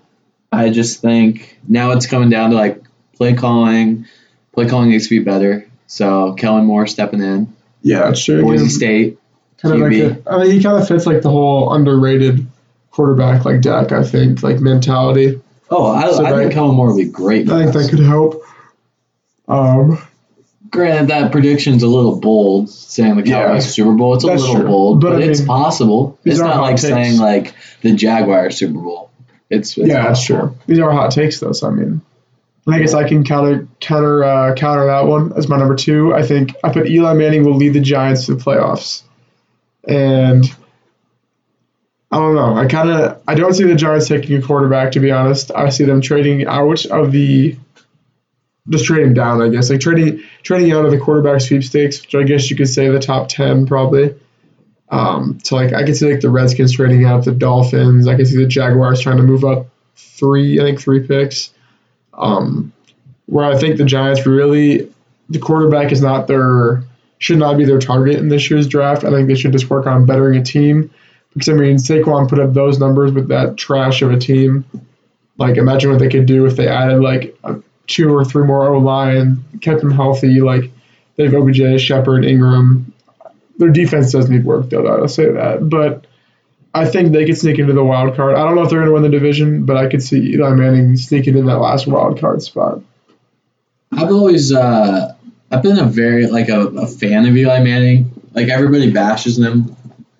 I 0.52 0.70
just 0.70 1.02
think 1.02 1.60
now 1.68 1.92
it's 1.92 2.06
coming 2.06 2.30
down 2.30 2.50
to 2.50 2.56
like 2.56 2.84
play 3.14 3.34
calling. 3.34 4.08
Play 4.54 4.68
calling 4.68 4.90
needs 4.90 5.08
to 5.08 5.20
be 5.20 5.24
better. 5.24 5.70
So 5.88 6.34
Kellen 6.34 6.66
Moore 6.66 6.88
stepping 6.88 7.22
in. 7.22 7.54
yeah, 7.82 8.12
true. 8.14 8.42
Boise 8.42 8.70
State. 8.70 9.20
Kind 9.62 9.76
of 9.76 9.82
like 9.82 9.94
a, 9.94 10.30
I 10.32 10.38
mean, 10.44 10.52
he 10.52 10.62
kind 10.64 10.82
of 10.82 10.88
fits 10.88 11.06
like 11.06 11.22
the 11.22 11.30
whole 11.30 11.74
underrated 11.74 12.46
quarterback 12.92 13.46
like 13.46 13.62
Dak. 13.62 13.92
I 13.92 14.04
think 14.04 14.44
like 14.44 14.60
mentality. 14.60 15.42
Oh, 15.70 15.88
I, 15.88 16.12
So 16.12 16.26
I 16.26 16.32
that- 16.32 16.38
think 16.38 16.54
Kellen 16.54 16.76
Moore 16.76 16.94
would 16.94 16.98
be 17.04 17.10
great. 17.10 17.50
I 17.50 17.64
think 17.64 17.74
that 17.74 17.90
could 17.90 18.00
help. 18.06 18.44
Um, 19.48 20.00
Granted, 20.72 21.08
that 21.10 21.32
prediction's 21.32 21.84
a 21.84 21.88
little 21.88 22.20
bold, 22.20 22.70
saying 22.70 23.16
the 23.16 23.26
Yeah, 23.26 23.48
Cowboys 23.48 23.74
Super 23.74 23.94
Bowl. 23.94 24.16
It's 24.16 24.24
a 24.26 24.28
little 24.28 24.56
true. 24.56 24.66
bold, 24.66 25.00
But 25.02 25.14
but, 25.14 25.22
it's 25.22 25.40
mean, 25.40 25.48
possible. 25.48 26.20
It's 26.26 26.40
not 26.40 26.58
like 26.60 26.72
takes. 26.72 26.82
saying 26.82 27.18
like 27.20 27.54
the 27.82 27.94
Jaguars 27.94 28.58
Super 28.58 28.80
Bowl. 28.80 29.10
It's, 29.50 29.78
it's 29.78 29.88
yeah, 29.88 30.08
that's 30.08 30.26
true. 30.26 30.58
These 30.68 30.80
are 30.80 30.92
hot 30.92 31.12
takes, 31.12 31.40
though. 31.40 31.54
So 31.54 31.68
I 31.68 31.70
mean, 31.70 32.02
I 32.68 32.80
guess 32.80 32.94
I 32.94 33.08
can 33.08 33.24
counter 33.24 33.68
counter 33.80 34.24
uh, 34.24 34.54
counter 34.56 34.88
that 34.88 35.06
one 35.06 35.32
as 35.38 35.48
my 35.48 35.58
number 35.58 35.76
two. 35.76 36.14
I 36.14 36.24
think 36.24 36.54
I 36.64 36.74
put 36.74 36.88
Eli 36.88 37.14
Manning 37.14 37.46
will 37.46 37.56
lead 37.56 37.74
the 37.74 37.80
Giants 37.80 38.26
to 38.26 38.34
the 38.36 38.44
playoffs, 38.44 39.04
and 39.88 40.46
I 42.12 42.18
don't 42.18 42.36
know. 42.36 42.56
I 42.56 42.66
kind 42.68 42.90
of 42.90 43.22
I 43.28 43.36
don't 43.36 43.54
see 43.54 43.66
the 43.66 43.76
Giants 43.76 44.08
taking 44.08 44.38
a 44.38 44.42
quarterback. 44.42 44.94
To 44.94 45.00
be 45.00 45.12
honest, 45.12 45.52
I 45.54 45.70
see 45.70 45.86
them 45.86 46.02
trading 46.02 46.48
out 46.48 46.86
of 46.86 47.12
the 47.12 47.58
just 48.70 48.86
trading 48.86 49.14
down. 49.14 49.42
I 49.42 49.50
guess 49.50 49.70
like 49.70 49.80
trading 49.80 50.24
trading 50.44 50.72
out 50.72 50.86
of 50.86 50.92
the 50.92 50.98
quarterback 50.98 51.42
sweepstakes, 51.42 52.02
which 52.02 52.16
I 52.16 52.24
guess 52.24 52.50
you 52.50 52.56
could 52.56 52.70
say 52.70 52.90
the 52.90 53.00
top 53.00 53.28
ten 53.28 53.66
probably. 53.66 54.16
Um, 54.90 55.40
so 55.44 55.56
like 55.56 55.74
I 55.74 55.84
could 55.84 55.98
see 55.98 56.12
like 56.12 56.22
the 56.22 56.30
Redskins 56.30 56.74
trading 56.74 57.06
out 57.06 57.26
the 57.26 57.32
Dolphins. 57.32 58.08
I 58.08 58.16
could 58.16 58.28
see 58.28 58.38
the 58.38 58.48
Jaguars 58.48 59.02
trying 59.02 59.18
to 59.18 59.24
move 59.24 59.44
up 59.44 59.68
three, 59.96 60.60
I 60.60 60.64
think 60.64 60.80
three 60.80 61.06
picks. 61.06 61.54
Um, 62.14 62.72
where 63.26 63.46
I 63.46 63.58
think 63.58 63.78
the 63.78 63.86
Giants 63.86 64.26
really, 64.26 64.92
the 65.30 65.40
quarterback 65.40 65.92
is 65.92 66.02
not 66.02 66.28
their 66.28 66.84
should 67.18 67.38
not 67.38 67.58
be 67.58 67.66
their 67.66 67.80
target 67.80 68.18
in 68.18 68.30
this 68.30 68.50
year's 68.50 68.68
draft. 68.68 69.04
I 69.04 69.12
think 69.12 69.28
they 69.28 69.36
should 69.36 69.52
just 69.52 69.70
work 69.70 69.88
on 69.88 70.06
bettering 70.06 70.38
a 70.38 70.44
team. 70.44 70.92
Because 71.34 71.50
I 71.50 71.54
mean, 71.54 71.76
Saquon 71.76 72.30
put 72.30 72.40
up 72.40 72.54
those 72.54 72.80
numbers 72.80 73.12
with 73.12 73.28
that 73.30 73.58
trash 73.58 74.02
of 74.02 74.12
a 74.12 74.18
team. 74.18 74.66
Like, 75.38 75.58
imagine 75.58 75.92
what 75.92 76.00
they 76.00 76.10
could 76.10 76.26
do 76.26 76.46
if 76.46 76.56
they 76.56 76.68
added 76.68 77.02
like 77.02 77.38
two 77.88 78.16
or 78.16 78.24
three 78.24 78.46
more 78.46 78.68
O 78.68 78.80
line, 78.80 79.44
kept 79.62 79.82
them 79.82 79.92
healthy. 79.92 80.42
Like 80.42 80.72
they 81.16 81.26
have 81.26 81.34
OBJ, 81.34 81.82
Shepard, 81.82 82.26
Ingram. 82.26 82.94
Their 83.58 83.70
defense 83.70 84.12
does 84.12 84.30
need 84.30 84.44
work, 84.46 84.70
though. 84.70 84.86
I'll 84.86 85.08
say 85.08 85.32
that, 85.32 85.70
but 85.70 86.06
I 86.74 86.86
think 86.86 87.14
they 87.14 87.26
could 87.26 87.38
sneak 87.38 87.58
into 87.58 87.72
the 87.72 87.84
wild 87.84 88.16
card. 88.16 88.36
I 88.36 88.44
don't 88.44 88.56
know 88.56 88.64
if 88.64 88.70
they're 88.70 88.80
going 88.80 88.90
to 88.90 88.94
win 88.94 89.04
the 89.04 89.10
division, 89.10 89.66
but 89.66 89.78
I 89.78 89.88
could 89.88 90.04
see 90.04 90.34
Eli 90.34 90.52
Manning 90.52 90.98
sneaking 90.98 91.38
in 91.38 91.46
that 91.46 91.60
last 91.60 91.88
wild 91.88 92.20
card 92.20 92.42
spot. 92.42 92.82
I've 93.94 94.12
always 94.12 94.52
uh, 94.52 95.15
I've 95.56 95.64
been 95.64 95.80
a 95.80 95.86
very 95.86 96.28
like 96.28 96.50
a, 96.50 96.68
a 96.68 96.86
fan 96.86 97.26
of 97.26 97.36
Eli 97.36 97.60
Manning. 97.60 98.12
Like 98.34 98.50
everybody 98.50 98.92
bashes 98.92 99.40
him 99.40 99.76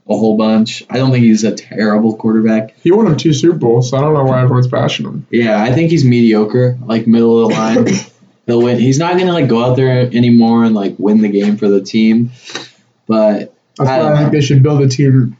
a 0.08 0.16
whole 0.16 0.38
bunch. 0.38 0.86
I 0.90 0.98
don't 0.98 1.12
think 1.12 1.26
he's 1.26 1.44
a 1.44 1.54
terrible 1.54 2.16
quarterback. 2.16 2.74
He 2.80 2.92
won 2.92 3.06
him 3.06 3.18
two 3.18 3.34
Super 3.34 3.58
Bowls, 3.58 3.90
so 3.90 3.98
I 3.98 4.02
don't 4.02 4.14
know 4.14 4.24
why 4.24 4.42
everyone's 4.42 4.68
bashing 4.68 5.06
him. 5.06 5.28
Yeah, 5.30 5.62
I 5.62 5.74
think 5.74 5.92
he's 5.92 6.06
mediocre, 6.06 6.78
like 6.86 7.06
middle 7.06 7.44
of 7.44 7.50
the 7.50 7.56
line. 7.56 7.88
He'll 8.46 8.62
win. 8.62 8.80
He's 8.80 8.98
not 8.98 9.18
gonna 9.18 9.34
like 9.34 9.50
go 9.50 9.62
out 9.64 9.76
there 9.76 10.02
anymore 10.02 10.64
and 10.64 10.74
like 10.74 10.96
win 10.98 11.22
the 11.22 11.30
game 11.30 11.58
for 11.58 11.68
the 11.68 11.82
team. 11.82 12.32
But 13.06 13.54
That's 13.78 13.90
I 13.90 14.00
why 14.00 14.14
I 14.14 14.18
think 14.20 14.32
they 14.32 14.42
should 14.42 14.64
build 14.64 14.84
a 14.84 14.88
team, 14.88 15.36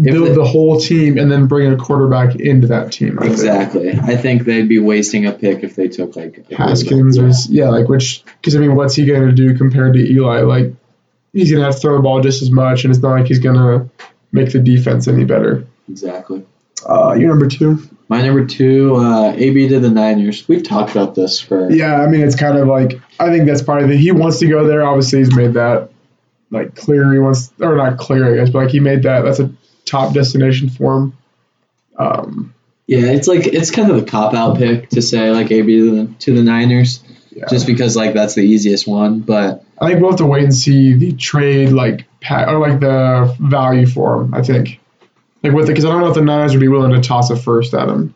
build 0.00 0.28
they- 0.28 0.34
the 0.34 0.44
whole 0.44 0.80
team, 0.80 1.18
and 1.18 1.30
then 1.30 1.46
bring 1.46 1.72
a 1.72 1.76
quarterback 1.76 2.36
into 2.36 2.66
that 2.68 2.92
team. 2.92 3.18
I 3.18 3.22
think. 3.22 3.32
exactly, 3.32 3.90
I 3.92 4.16
think 4.16 4.44
they'd 4.44 4.68
be 4.68 4.78
wasting 4.80 5.26
a 5.26 5.32
pick 5.32 5.62
if 5.62 5.76
they 5.76 5.88
took 5.88 6.16
like 6.16 6.44
a 6.50 6.56
Haskins 6.56 7.18
or 7.18 7.28
Yeah, 7.28 7.64
yeah, 7.64 7.68
like 7.70 7.88
which 7.88 8.24
because 8.40 8.56
I 8.56 8.58
mean, 8.60 8.74
what's 8.74 8.94
he 8.94 9.04
going 9.06 9.26
to 9.28 9.32
do 9.32 9.56
compared 9.56 9.94
to 9.94 10.00
Eli? 10.00 10.40
Like 10.40 10.72
he's 11.32 11.50
going 11.50 11.60
to 11.60 11.66
have 11.66 11.74
to 11.76 11.80
throw 11.80 11.96
the 11.96 12.02
ball 12.02 12.20
just 12.20 12.42
as 12.42 12.50
much, 12.50 12.84
and 12.84 12.92
it's 12.92 13.02
not 13.02 13.12
like 13.12 13.26
he's 13.26 13.38
going 13.40 13.56
to 13.56 13.88
make 14.32 14.50
the 14.52 14.58
defense 14.58 15.06
any 15.08 15.24
better. 15.24 15.64
exactly. 15.88 16.44
Uh, 16.86 17.14
you're 17.18 17.28
number 17.30 17.46
two. 17.46 17.78
My 18.08 18.20
number 18.20 18.44
two, 18.44 18.96
uh, 18.96 19.32
AB 19.34 19.68
to 19.68 19.80
the 19.80 19.88
Niners. 19.88 20.46
We've 20.46 20.62
talked 20.62 20.90
about 20.90 21.14
this 21.14 21.40
for 21.40 21.70
Yeah, 21.70 22.02
I 22.02 22.06
mean 22.08 22.20
it's 22.20 22.36
kind 22.36 22.58
of 22.58 22.68
like 22.68 23.00
I 23.18 23.30
think 23.30 23.46
that's 23.46 23.62
part 23.62 23.82
of 23.82 23.90
it. 23.90 23.96
He 23.98 24.12
wants 24.12 24.40
to 24.40 24.46
go 24.46 24.66
there. 24.66 24.84
Obviously, 24.84 25.20
he's 25.20 25.34
made 25.34 25.54
that 25.54 25.88
like 26.50 26.74
clear. 26.74 27.10
He 27.12 27.18
wants 27.18 27.50
or 27.60 27.76
not 27.76 27.96
clear, 27.96 28.30
I 28.30 28.36
guess, 28.36 28.50
but 28.50 28.64
like 28.64 28.70
he 28.70 28.80
made 28.80 29.04
that. 29.04 29.22
That's 29.22 29.40
a 29.40 29.50
top 29.94 30.12
destination 30.12 30.68
for 30.68 30.96
him. 30.96 31.18
Um, 31.96 32.54
Yeah, 32.86 33.06
it's 33.06 33.28
like 33.28 33.46
it's 33.46 33.70
kind 33.70 33.90
of 33.90 33.96
a 33.96 34.04
cop 34.04 34.34
out 34.34 34.58
pick 34.58 34.90
to 34.90 35.00
say 35.00 35.30
like 35.30 35.50
AB 35.50 35.66
to 35.66 35.90
the, 35.90 36.14
to 36.20 36.34
the 36.34 36.42
Niners, 36.42 37.02
yeah. 37.30 37.46
just 37.48 37.66
because 37.66 37.96
like 37.96 38.12
that's 38.12 38.34
the 38.34 38.42
easiest 38.42 38.86
one. 38.86 39.20
But 39.20 39.64
I 39.80 39.88
think 39.88 40.00
we'll 40.00 40.10
have 40.10 40.18
to 40.18 40.26
wait 40.26 40.44
and 40.44 40.54
see 40.54 40.94
the 40.94 41.12
trade 41.12 41.70
like 41.70 42.06
pa- 42.20 42.50
or 42.50 42.58
like 42.58 42.80
the 42.80 43.34
value 43.40 43.86
for 43.86 44.22
him. 44.22 44.34
I 44.34 44.42
think 44.42 44.80
like 45.42 45.52
with 45.52 45.66
it 45.66 45.68
because 45.68 45.84
I 45.84 45.90
don't 45.90 46.00
know 46.00 46.08
if 46.08 46.14
the 46.14 46.22
Niners 46.22 46.52
would 46.52 46.60
be 46.60 46.68
willing 46.68 46.92
to 46.92 47.00
toss 47.00 47.30
a 47.30 47.36
first 47.36 47.72
at 47.74 47.88
him. 47.88 48.14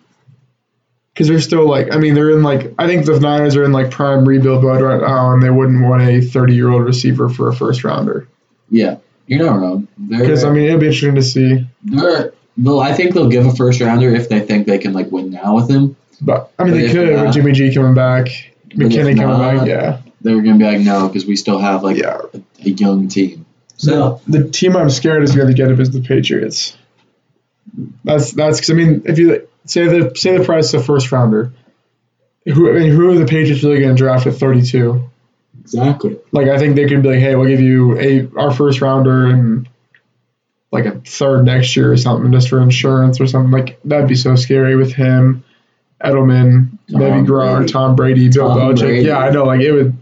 Because 1.14 1.28
they're 1.28 1.40
still 1.40 1.68
like, 1.68 1.92
I 1.92 1.99
mean, 1.99 2.14
they're 2.14 2.30
in 2.30 2.44
like, 2.44 2.75
I 2.78 2.87
think 2.87 3.04
the 3.04 3.18
Niners 3.18 3.56
are 3.56 3.64
in 3.64 3.73
like 3.73 3.90
prime 3.90 4.25
rebuild 4.25 4.62
mode 4.62 4.80
right 4.80 5.00
now, 5.00 5.32
and 5.32 5.42
they 5.42 5.50
wouldn't 5.50 5.82
want 5.82 6.00
a 6.02 6.20
30 6.20 6.54
year 6.54 6.70
old 6.70 6.85
receiver 6.85 7.28
for 7.28 7.49
a 7.49 7.54
first 7.54 7.82
rounder. 7.82 8.28
yeah, 8.70 8.99
you're 9.28 9.44
not 9.47 9.61
wrong. 9.61 9.87
Because 10.08 10.42
I 10.42 10.50
mean, 10.50 10.64
it'll 10.64 10.80
be 10.80 10.87
interesting 10.87 11.14
to 11.14 11.23
see. 11.23 11.66
they're, 11.85 12.32
they'll, 12.56 12.80
I 12.80 12.94
think 12.94 13.14
they'll 13.14 13.28
give 13.28 13.47
a 13.47 13.54
first 13.54 13.80
rounder 13.80 14.14
if 14.14 14.28
they 14.28 14.40
think 14.40 14.66
they 14.66 14.78
can 14.78 14.92
like 14.92 15.12
win 15.12 15.30
now 15.30 15.54
with 15.54 15.70
him. 15.70 15.97
But 16.20 16.50
I 16.58 16.64
mean, 16.64 16.73
But 16.75 16.80
they 16.80 16.92
could 16.92 17.14
not- 17.14 17.26
with 17.26 17.35
Jimmy 17.35 17.52
G 17.52 17.73
coming 17.73 17.94
back, 17.94 18.26
McKinnon 18.70 19.16
coming 19.16 19.58
back. 19.58 19.68
Yeah, 19.68 20.00
They're 20.23 20.40
gonna 20.42 20.58
be 20.58 20.64
like 20.64 20.80
no 20.80 21.06
because 21.06 21.26
we 21.26 21.37
still 21.37 21.58
have 21.58 21.85
like 21.85 21.99
yeah. 21.99 22.20
a, 22.35 22.38
a 22.66 22.70
young 22.70 23.08
team. 23.08 23.47
So 23.76 24.20
the, 24.26 24.40
the 24.40 24.50
team 24.50 24.76
I'm 24.76 24.90
scared 24.90 25.23
is 25.23 25.37
going 25.37 25.47
to 25.47 25.54
get 25.54 25.70
it 25.70 25.78
is 25.78 25.90
the 25.90 26.00
Patriots. 26.00 26.76
That's 28.02 28.32
that's 28.32 28.58
because 28.58 28.70
I 28.70 28.75
mean, 28.75 29.02
if 29.04 29.18
you 29.18 29.47
say 29.66 29.87
the 29.87 30.12
say 30.16 30.37
the 30.37 30.44
price 30.44 30.75
of 30.75 30.85
first 30.85 31.12
rounder, 31.12 31.52
who 32.44 32.70
I 32.70 32.80
mean, 32.80 32.90
who 32.90 33.11
are 33.11 33.14
the 33.14 33.26
Patriots 33.26 33.62
really 33.62 33.78
going 33.80 33.94
to 33.94 33.97
draft 33.97 34.26
at 34.26 34.35
32? 34.35 35.08
Exactly. 35.75 36.18
Like 36.32 36.48
I 36.48 36.58
think 36.58 36.76
they 36.76 36.88
could 36.88 37.02
be 37.02 37.10
like, 37.10 37.20
hey, 37.20 37.34
we'll 37.34 37.48
give 37.48 37.60
you 37.60 37.98
a 37.98 38.28
our 38.38 38.50
first 38.50 38.80
rounder 38.80 39.26
and 39.26 39.68
like 40.70 40.84
a 40.84 41.00
third 41.00 41.44
next 41.44 41.76
year 41.76 41.92
or 41.92 41.96
something 41.96 42.30
just 42.32 42.48
for 42.48 42.60
insurance 42.60 43.20
or 43.20 43.26
something. 43.26 43.50
Like 43.50 43.80
that'd 43.84 44.08
be 44.08 44.14
so 44.14 44.37
scary 44.37 44.76
with 44.76 44.92
him, 44.92 45.44
Edelman, 46.02 46.78
Tom 46.90 47.00
maybe 47.00 47.26
Gronk, 47.26 47.70
Tom 47.70 47.96
Brady, 47.96 48.28
Bill 48.28 48.48
Tom 48.48 48.58
Belichick. 48.58 48.80
Brady. 48.80 49.06
Yeah, 49.06 49.18
I 49.18 49.30
know. 49.30 49.44
Like 49.44 49.60
it 49.60 49.72
would, 49.72 49.96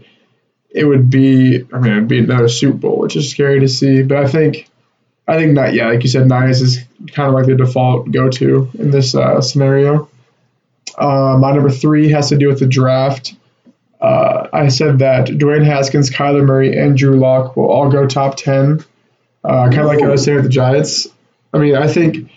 it 0.69 0.85
would 0.85 1.09
be. 1.09 1.65
I 1.73 1.79
mean, 1.79 1.91
it'd 1.91 2.07
be 2.07 2.19
another 2.19 2.49
Super 2.49 2.77
Bowl, 2.77 2.99
which 2.99 3.15
is 3.15 3.29
scary 3.29 3.61
to 3.61 3.67
see. 3.67 4.03
But 4.03 4.17
I 4.17 4.27
think, 4.27 4.69
I 5.27 5.37
think 5.37 5.53
not. 5.53 5.73
Yeah, 5.73 5.89
like 5.89 6.03
you 6.03 6.09
said, 6.09 6.27
Niners 6.27 6.61
is 6.61 6.79
kind 7.13 7.29
of 7.29 7.33
like 7.33 7.45
the 7.45 7.55
default 7.55 8.11
go-to 8.11 8.69
in 8.77 8.91
this 8.91 9.15
uh, 9.15 9.41
scenario. 9.41 10.09
Uh, 10.97 11.37
my 11.39 11.51
number 11.51 11.69
three 11.69 12.09
has 12.11 12.29
to 12.29 12.37
do 12.37 12.47
with 12.47 12.59
the 12.59 12.67
draft. 12.67 13.35
Uh, 13.99 14.47
I 14.53 14.67
said 14.67 14.99
that 14.99 15.27
Dwayne 15.27 15.65
Haskins, 15.65 16.09
Kyler 16.09 16.45
Murray, 16.45 16.77
and 16.77 16.97
Drew 16.97 17.17
Lock 17.17 17.57
will 17.57 17.69
all 17.69 17.89
go 17.89 18.05
top 18.05 18.37
10. 18.37 18.83
Uh, 19.43 19.69
kind 19.69 19.79
of 19.79 19.85
like 19.85 20.01
I 20.01 20.07
was 20.07 20.23
saying 20.23 20.37
with 20.37 20.45
the 20.45 20.51
Giants. 20.51 21.07
I 21.53 21.57
mean, 21.57 21.75
I 21.75 21.87
think, 21.87 22.29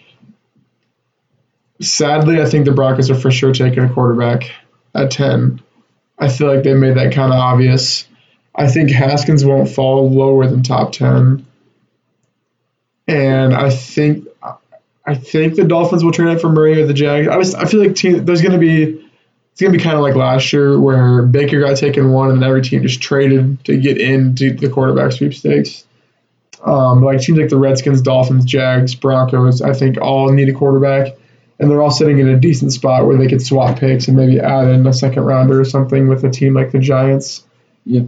sadly, 1.81 2.41
I 2.41 2.47
think 2.47 2.65
the 2.65 2.73
Broncos 2.73 3.11
are 3.11 3.15
for 3.15 3.31
sure 3.31 3.53
taking 3.53 3.85
a 3.85 3.93
quarterback 3.93 4.51
at 4.95 5.11
10. 5.11 5.61
I 6.19 6.29
feel 6.29 6.55
like 6.55 6.63
they 6.63 6.75
made 6.75 6.97
that 6.97 7.13
kind 7.13 7.33
of 7.33 7.39
obvious. 7.39 8.07
I 8.55 8.69
think 8.69 8.91
Haskins 8.91 9.45
won't 9.45 9.69
fall 9.69 10.11
lower 10.11 10.47
than 10.47 10.63
top 10.63 10.93
10. 10.93 11.47
And 13.09 13.55
I 13.55 13.71
think 13.71 14.29
I 15.05 15.15
think 15.15 15.57
the 15.57 15.65
Dolphins 15.65 16.05
will 16.05 16.13
trade 16.13 16.37
it 16.37 16.41
for 16.41 16.49
Murray 16.49 16.81
or 16.81 16.87
the 16.87 16.95
Jags. 16.95 17.27
I 17.27 17.37
was 17.37 17.55
I 17.55 17.65
feel 17.65 17.81
like 17.81 17.97
team, 17.97 18.25
there's 18.25 18.43
going 18.43 18.53
to 18.53 18.59
be 18.59 19.10
it's 19.61 19.67
gonna 19.67 19.77
be 19.77 19.85
kind 19.85 19.97
of 19.97 20.01
like 20.01 20.15
last 20.15 20.55
year 20.55 20.81
where 20.81 21.21
Baker 21.21 21.61
got 21.61 21.77
taken 21.77 22.13
one 22.13 22.31
and 22.31 22.41
then 22.41 22.49
every 22.49 22.63
team 22.63 22.81
just 22.81 23.03
traded 23.03 23.63
to 23.67 23.77
get 23.77 23.99
into 23.99 24.55
the 24.55 24.71
quarterback 24.71 25.13
sweepstakes. 25.13 25.85
Um, 26.65 27.03
like 27.03 27.21
teams 27.21 27.39
like 27.39 27.51
the 27.51 27.59
Redskins, 27.59 28.01
Dolphins, 28.01 28.47
Jags, 28.47 28.95
Broncos, 28.95 29.61
I 29.61 29.75
think 29.75 30.01
all 30.01 30.33
need 30.33 30.49
a 30.49 30.55
quarterback, 30.55 31.15
and 31.59 31.71
they're 31.71 31.83
all 31.83 31.91
sitting 31.91 32.21
in 32.21 32.29
a 32.31 32.39
decent 32.39 32.73
spot 32.73 33.05
where 33.05 33.19
they 33.19 33.29
could 33.29 33.43
swap 33.43 33.79
picks 33.79 34.09
and 34.09 34.17
maybe 34.17 34.41
add 34.41 34.69
in 34.69 34.87
a 34.87 34.95
second 34.95 35.25
rounder 35.25 35.61
or 35.61 35.67
something 35.67 36.09
with 36.09 36.25
a 36.25 36.31
team 36.31 36.55
like 36.55 36.71
the 36.71 36.79
Giants. 36.79 37.45
Yep. 37.85 38.07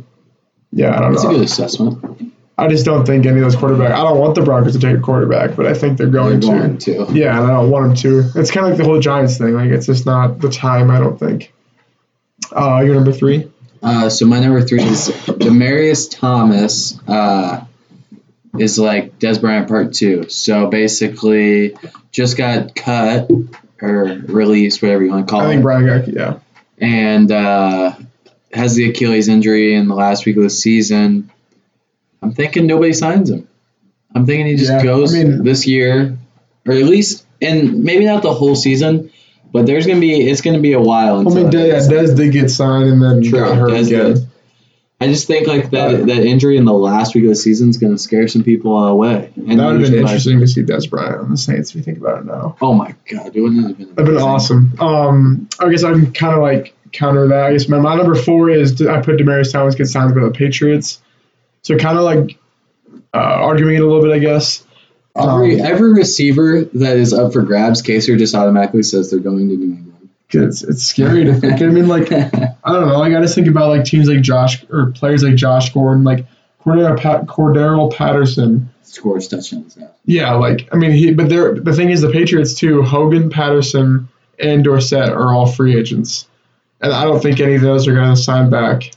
Yeah, 0.71 0.97
I 0.97 1.01
don't 1.01 1.13
That's 1.13 1.25
a 1.25 1.29
good 1.29 1.43
assessment. 1.43 2.32
I 2.63 2.69
just 2.69 2.85
don't 2.85 3.05
think 3.05 3.27
any 3.27 3.39
of 3.41 3.45
those 3.45 3.57
quarterbacks. 3.57 3.93
I 3.93 4.03
don't 4.03 4.19
want 4.19 4.35
the 4.35 4.43
Broncos 4.43 4.75
to 4.75 4.79
take 4.79 4.97
a 4.97 5.01
quarterback, 5.01 5.57
but 5.57 5.67
I 5.67 5.75
think 5.75 5.99
they're 5.99 6.07
going 6.07 6.41
They're 6.41 6.79
to. 6.79 6.93
going 6.95 7.07
to. 7.09 7.19
Yeah, 7.19 7.37
and 7.39 7.51
I 7.51 7.55
don't 7.55 7.71
want 7.71 7.87
them 7.87 7.97
to. 7.97 8.39
It's 8.41 8.51
kind 8.51 8.67
of 8.67 8.73
like 8.73 8.79
the 8.79 8.85
whole 8.85 9.01
Giants 9.01 9.39
thing. 9.39 9.55
Like 9.55 9.71
it's 9.71 9.87
just 9.87 10.07
not 10.07 10.41
the 10.41 10.51
time. 10.51 10.91
I 10.91 10.99
don't 10.99 11.19
think. 11.19 11.53
Uh, 12.51 12.83
you're 12.85 12.95
number 12.95 13.13
three. 13.13 13.51
Uh, 13.83 14.09
so 14.09 14.27
my 14.27 14.39
number 14.41 14.61
three 14.63 14.83
is 14.83 15.09
Demaryius 15.09 16.11
Thomas. 16.11 16.99
Uh, 17.09 17.65
is 18.59 18.79
like 18.79 19.19
Dez 19.19 19.41
Bryant 19.41 19.69
Part 19.69 19.95
Two. 19.95 20.29
So 20.29 20.69
basically, 20.69 21.77
just 22.11 22.37
got 22.37 22.75
cut 22.75 23.31
or 23.81 24.05
released, 24.05 24.83
whatever 24.83 25.03
you 25.03 25.11
want 25.11 25.27
to 25.27 25.31
call 25.31 25.41
I 25.41 25.47
it, 25.47 25.49
think 25.49 25.63
Brian 25.63 25.87
got 25.87 26.09
yeah. 26.09 26.39
and 26.79 27.33
uh, 27.33 27.95
has 28.53 28.75
the 28.75 28.91
Achilles 28.91 29.29
injury 29.29 29.75
in 29.75 29.89
the 29.89 29.95
last 29.95 30.27
week 30.27 30.37
of 30.37 30.43
the 30.43 30.51
season. 30.51 31.32
I'm 32.23 32.33
thinking 32.33 32.67
nobody 32.67 32.93
signs 32.93 33.31
him. 33.31 33.49
I'm 34.15 34.27
thinking 34.27 34.47
he 34.47 34.57
just 34.57 34.71
Yeah, 34.71 34.83
goes 34.83 35.15
I 35.15 35.25
mean- 35.25 35.43
this 35.45 35.67
year, 35.67 36.17
or 36.67 36.73
at 36.75 36.85
least, 36.85 37.25
and 37.41 37.83
maybe 37.85 38.05
not 38.05 38.23
the 38.23 38.33
whole 38.33 38.55
season, 38.55 39.11
but 39.53 39.67
there's 39.67 39.87
gonna 39.87 40.01
be 40.01 40.13
it's 40.29 40.41
gonna 40.43 40.61
be 40.61 40.73
a 40.75 40.81
while. 40.81 41.19
I 41.21 41.35
mean, 41.35 41.51
Dez, 41.51 41.89
Dez 41.91 42.17
did 42.17 42.33
get 42.33 42.51
signed 42.51 42.89
and 42.89 43.03
then 43.03 43.23
True, 43.23 43.39
got 43.41 43.57
hurt 43.57 43.71
Dez 43.71 43.87
again. 43.87 44.15
did. 44.15 44.27
I 45.01 45.09
just 45.09 45.27
think 45.27 45.49
like 45.49 45.71
that 45.73 45.95
Uh, 45.95 46.05
that 46.05 46.25
injury 46.25 46.57
in 46.57 46.65
the 46.65 46.73
last 46.73 47.15
week 47.17 47.25
of 47.25 47.31
the 47.31 47.35
season 47.35 47.71
is 47.71 47.77
going 47.79 47.93
to 47.93 47.99
scare 47.99 48.29
some 48.29 48.45
people 48.45 48.79
away. 48.87 49.31
And 49.49 49.59
That 49.59 49.67
would 49.73 49.81
have 49.81 49.91
been 49.91 49.99
interesting 50.01 50.39
to 50.39 50.47
see 50.47 50.63
Dez 50.63 50.89
Bryant 50.89 51.17
on 51.17 51.31
the 51.33 51.37
Saints. 51.37 51.71
If 51.71 51.77
you 51.77 51.83
think 51.83 51.99
about 51.99 52.19
it 52.21 52.27
now, 52.27 52.55
oh 52.63 52.73
my 52.73 52.95
god, 53.11 53.33
it 53.35 53.41
wouldn't 53.41 53.67
have 53.67 53.77
been. 53.79 53.89
that'd 53.97 54.05
been 54.15 54.23
awesome. 54.23 54.75
Um, 54.79 55.49
I 55.59 55.69
guess 55.71 55.83
I'm 55.83 56.13
kind 56.13 56.35
of 56.37 56.41
like 56.43 56.77
counter 56.93 57.27
that. 57.29 57.47
I 57.47 57.53
guess 57.53 57.69
my, 57.69 57.81
my 57.81 57.97
number 57.97 58.15
four 58.15 58.49
is 58.51 58.81
I 58.81 59.01
put 59.01 59.17
Demaryius 59.19 59.51
Thomas 59.51 59.75
gets 59.75 59.91
signed 59.91 60.15
by 60.15 60.21
the 60.21 60.31
Patriots, 60.31 61.01
so 61.63 61.77
kind 61.79 61.97
of 61.97 62.05
like 62.05 62.39
uh, 63.15 63.19
arguing 63.19 63.77
it 63.77 63.83
a 63.83 63.87
little 63.87 64.03
bit, 64.03 64.13
I 64.13 64.19
guess. 64.19 64.65
Every 65.17 65.61
Um, 65.61 65.67
every 65.67 65.93
receiver 65.93 66.63
that 66.63 66.97
is 66.97 67.13
up 67.13 67.33
for 67.33 67.43
grabs, 67.43 67.83
Kaser 67.83 68.17
just 68.17 68.35
automatically 68.35 68.83
says 68.83 69.11
they're 69.11 69.21
going 69.21 69.49
to 69.49 69.57
New 69.57 69.75
England. 69.75 70.11
it's, 70.33 70.63
it's 70.63 70.83
scary 70.85 71.25
to 71.25 71.35
think. 71.35 71.61
I 71.61 71.67
mean, 71.67 71.89
like 71.89 72.11
I 72.13 72.73
don't 72.73 72.89
know. 72.89 72.99
Like 72.99 73.15
I 73.15 73.21
just 73.21 73.35
think 73.35 73.47
about 73.47 73.69
like 73.69 73.85
teams 73.85 74.09
like 74.09 74.23
Josh 74.23 74.65
or 74.71 74.91
players 74.93 75.23
like 75.23 75.35
Josh 75.35 75.73
Gordon, 75.73 76.05
like 76.05 76.27
Cordero, 76.65 76.99
Pat, 76.99 77.27
Cordero 77.27 77.93
Patterson. 77.93 78.71
Scores 78.83 79.29
touchdowns 79.29 79.77
now. 79.77 79.91
Yeah, 80.05 80.35
like 80.35 80.69
I 80.73 80.77
mean, 80.77 80.93
he. 80.93 81.13
But 81.13 81.29
they're 81.29 81.55
the 81.55 81.75
thing 81.75 81.91
is 81.91 82.01
the 82.01 82.11
Patriots 82.11 82.55
too. 82.55 82.83
Hogan, 82.83 83.31
Patterson, 83.31 84.09
and 84.39 84.65
Dorsett 84.65 85.11
are 85.11 85.35
all 85.35 85.47
free 85.47 85.79
agents, 85.79 86.27
and 86.81 86.93
I 86.93 87.05
don't 87.05 87.23
think 87.23 87.41
any 87.41 87.55
of 87.55 87.63
those 87.63 87.87
are 87.87 87.95
going 87.95 88.15
to 88.15 88.21
sign 88.21 88.49
back. 88.51 88.93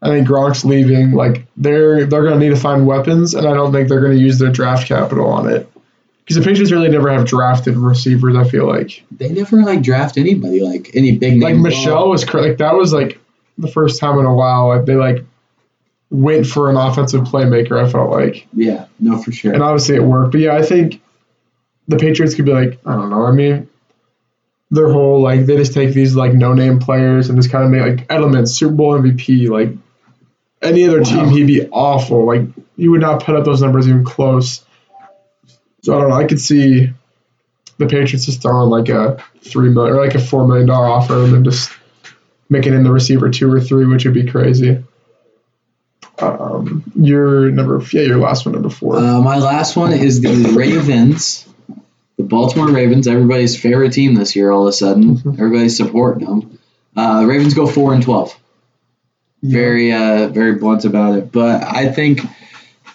I 0.00 0.08
think 0.08 0.28
Gronk's 0.28 0.64
leaving. 0.64 1.12
Like 1.12 1.46
they're 1.56 2.06
they're 2.06 2.22
going 2.22 2.38
to 2.38 2.46
need 2.46 2.54
to 2.54 2.60
find 2.60 2.86
weapons, 2.86 3.34
and 3.34 3.46
I 3.46 3.54
don't 3.54 3.72
think 3.72 3.88
they're 3.88 4.00
going 4.00 4.16
to 4.16 4.18
use 4.22 4.38
their 4.38 4.50
draft 4.50 4.86
capital 4.86 5.26
on 5.26 5.48
it. 5.50 5.68
Because 6.24 6.36
the 6.36 6.42
Patriots 6.48 6.70
really 6.70 6.88
never 6.90 7.10
have 7.10 7.26
drafted 7.26 7.76
receivers. 7.76 8.36
I 8.36 8.44
feel 8.44 8.66
like 8.66 9.02
They 9.10 9.30
never 9.30 9.62
like 9.62 9.82
draft 9.82 10.18
anybody 10.18 10.60
like 10.60 10.90
any 10.94 11.12
big 11.16 11.32
name. 11.38 11.40
like 11.40 11.56
Michel 11.56 12.08
was 12.10 12.24
cra- 12.24 12.42
like 12.42 12.58
that 12.58 12.74
was 12.74 12.92
like 12.92 13.18
the 13.56 13.68
first 13.68 13.98
time 13.98 14.18
in 14.18 14.26
a 14.26 14.34
while 14.34 14.68
like 14.68 14.84
they 14.84 14.94
like 14.94 15.24
went 16.10 16.46
for 16.46 16.70
an 16.70 16.76
offensive 16.76 17.22
playmaker. 17.22 17.82
I 17.84 17.90
felt 17.90 18.10
like. 18.10 18.46
Yeah, 18.52 18.86
no, 19.00 19.18
for 19.22 19.32
sure. 19.32 19.52
and 19.52 19.62
obviously 19.62 19.96
it 19.96 20.02
worked. 20.02 20.32
But 20.32 20.42
yeah, 20.42 20.54
I 20.54 20.62
think 20.62 21.00
the 21.88 21.96
Patriots 21.96 22.34
could 22.34 22.44
be 22.44 22.52
like, 22.52 22.78
I 22.86 22.92
don't 22.94 23.08
know. 23.10 23.24
I 23.24 23.32
mean, 23.32 23.68
their 24.70 24.92
whole 24.92 25.22
like 25.22 25.46
they 25.46 25.56
just 25.56 25.72
take 25.72 25.94
these 25.94 26.14
like 26.14 26.34
no 26.34 26.52
name 26.52 26.78
players 26.78 27.30
and 27.30 27.38
just 27.38 27.50
kind 27.50 27.64
of 27.64 27.70
make 27.70 27.98
like 27.98 28.08
Edelman's 28.08 28.54
Super 28.56 28.74
Bowl 28.74 28.98
MVP. 29.00 29.48
Like 29.48 29.70
any 30.62 30.86
other 30.88 31.02
team, 31.02 31.28
he'd 31.28 31.46
be 31.46 31.68
awful. 31.68 32.24
Like 32.26 32.42
you 32.76 32.90
would 32.92 33.00
not 33.00 33.22
put 33.24 33.36
up 33.36 33.44
those 33.44 33.62
numbers 33.62 33.88
even 33.88 34.04
close. 34.04 34.64
So 35.82 35.96
I 35.96 36.00
don't 36.00 36.10
know. 36.10 36.16
I 36.16 36.24
could 36.26 36.40
see 36.40 36.90
the 37.78 37.86
Patriots 37.86 38.26
just 38.26 38.42
throwing 38.42 38.70
like 38.70 38.88
a 38.88 39.22
three 39.42 39.70
million 39.70 39.94
or 39.96 40.04
like 40.04 40.14
a 40.14 40.18
four 40.20 40.46
million 40.46 40.66
dollar 40.66 40.86
offer 40.86 41.22
and 41.24 41.32
then 41.32 41.44
just 41.44 41.70
making 42.50 42.74
in 42.74 42.82
the 42.82 42.90
receiver 42.92 43.30
two 43.30 43.52
or 43.52 43.60
three, 43.60 43.86
which 43.86 44.04
would 44.04 44.14
be 44.14 44.26
crazy. 44.26 44.82
Um, 46.18 46.82
your 46.96 47.50
number, 47.50 47.80
yeah, 47.92 48.02
your 48.02 48.18
last 48.18 48.44
one, 48.44 48.54
number 48.54 48.70
four. 48.70 48.96
Uh, 48.96 49.20
my 49.20 49.38
last 49.38 49.76
one 49.76 49.92
is 49.92 50.20
the 50.20 50.52
Ravens, 50.56 51.46
the 52.16 52.24
Baltimore 52.24 52.68
Ravens, 52.70 53.06
everybody's 53.06 53.60
favorite 53.60 53.92
team 53.92 54.14
this 54.14 54.34
year. 54.34 54.50
All 54.50 54.62
of 54.62 54.68
a 54.68 54.72
sudden, 54.72 55.16
Mhm. 55.18 55.34
everybody's 55.34 55.76
supporting 55.76 56.26
them. 56.26 56.58
Uh, 56.96 57.24
Ravens 57.24 57.54
go 57.54 57.66
four 57.68 57.94
and 57.94 58.02
twelve. 58.02 58.36
Very, 59.42 59.92
uh, 59.92 60.28
very 60.28 60.56
blunt 60.56 60.84
about 60.84 61.16
it, 61.16 61.30
but 61.30 61.62
I 61.62 61.92
think 61.92 62.20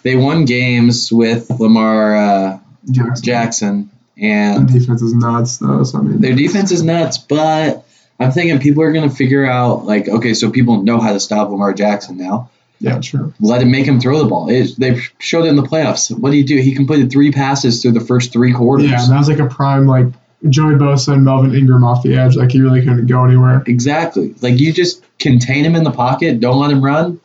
they 0.02 0.14
won 0.14 0.44
games 0.44 1.10
with 1.10 1.48
Lamar 1.50 2.16
uh, 2.16 2.58
Jackson. 2.90 3.24
Jackson, 3.24 3.90
and 4.18 4.68
The 4.68 4.78
defense 4.78 5.02
is 5.02 5.14
nuts, 5.14 5.58
though. 5.58 5.82
So 5.84 5.98
I 5.98 6.02
mean, 6.02 6.20
their 6.20 6.36
defense 6.36 6.70
is 6.70 6.82
nuts. 6.82 7.18
But 7.18 7.86
I'm 8.20 8.30
thinking 8.30 8.60
people 8.60 8.82
are 8.82 8.92
going 8.92 9.08
to 9.08 9.14
figure 9.14 9.44
out 9.44 9.86
like, 9.86 10.08
okay, 10.08 10.34
so 10.34 10.50
people 10.50 10.82
know 10.82 11.00
how 11.00 11.12
to 11.12 11.20
stop 11.20 11.48
Lamar 11.48 11.72
Jackson 11.72 12.18
now. 12.18 12.50
Yeah, 12.80 13.00
true. 13.00 13.32
Let 13.40 13.62
him 13.62 13.70
make 13.70 13.86
him 13.86 13.98
throw 13.98 14.18
the 14.18 14.28
ball. 14.28 14.50
It, 14.50 14.74
they 14.76 15.00
showed 15.18 15.46
it 15.46 15.48
in 15.48 15.56
the 15.56 15.62
playoffs. 15.62 16.10
What 16.16 16.30
do 16.30 16.36
you 16.36 16.44
do? 16.44 16.56
He 16.56 16.74
completed 16.74 17.10
three 17.10 17.32
passes 17.32 17.80
through 17.80 17.92
the 17.92 18.00
first 18.00 18.32
three 18.32 18.52
quarters. 18.52 18.90
Yeah, 18.90 19.02
and 19.02 19.12
that 19.12 19.18
was 19.18 19.28
like 19.28 19.38
a 19.38 19.46
prime 19.46 19.86
like 19.86 20.08
Joey 20.48 20.74
Bosa 20.74 21.14
and 21.14 21.24
Melvin 21.24 21.54
Ingram 21.54 21.84
off 21.84 22.02
the 22.02 22.16
edge. 22.16 22.36
Like 22.36 22.52
he 22.52 22.60
really 22.60 22.80
couldn't 22.80 23.06
go 23.06 23.24
anywhere. 23.24 23.62
Exactly. 23.66 24.34
Like 24.40 24.58
you 24.58 24.72
just 24.72 25.02
contain 25.18 25.64
him 25.64 25.74
in 25.74 25.84
the 25.84 25.90
pocket. 25.90 26.40
Don't 26.40 26.60
let 26.60 26.70
him 26.70 26.84
run. 26.84 27.20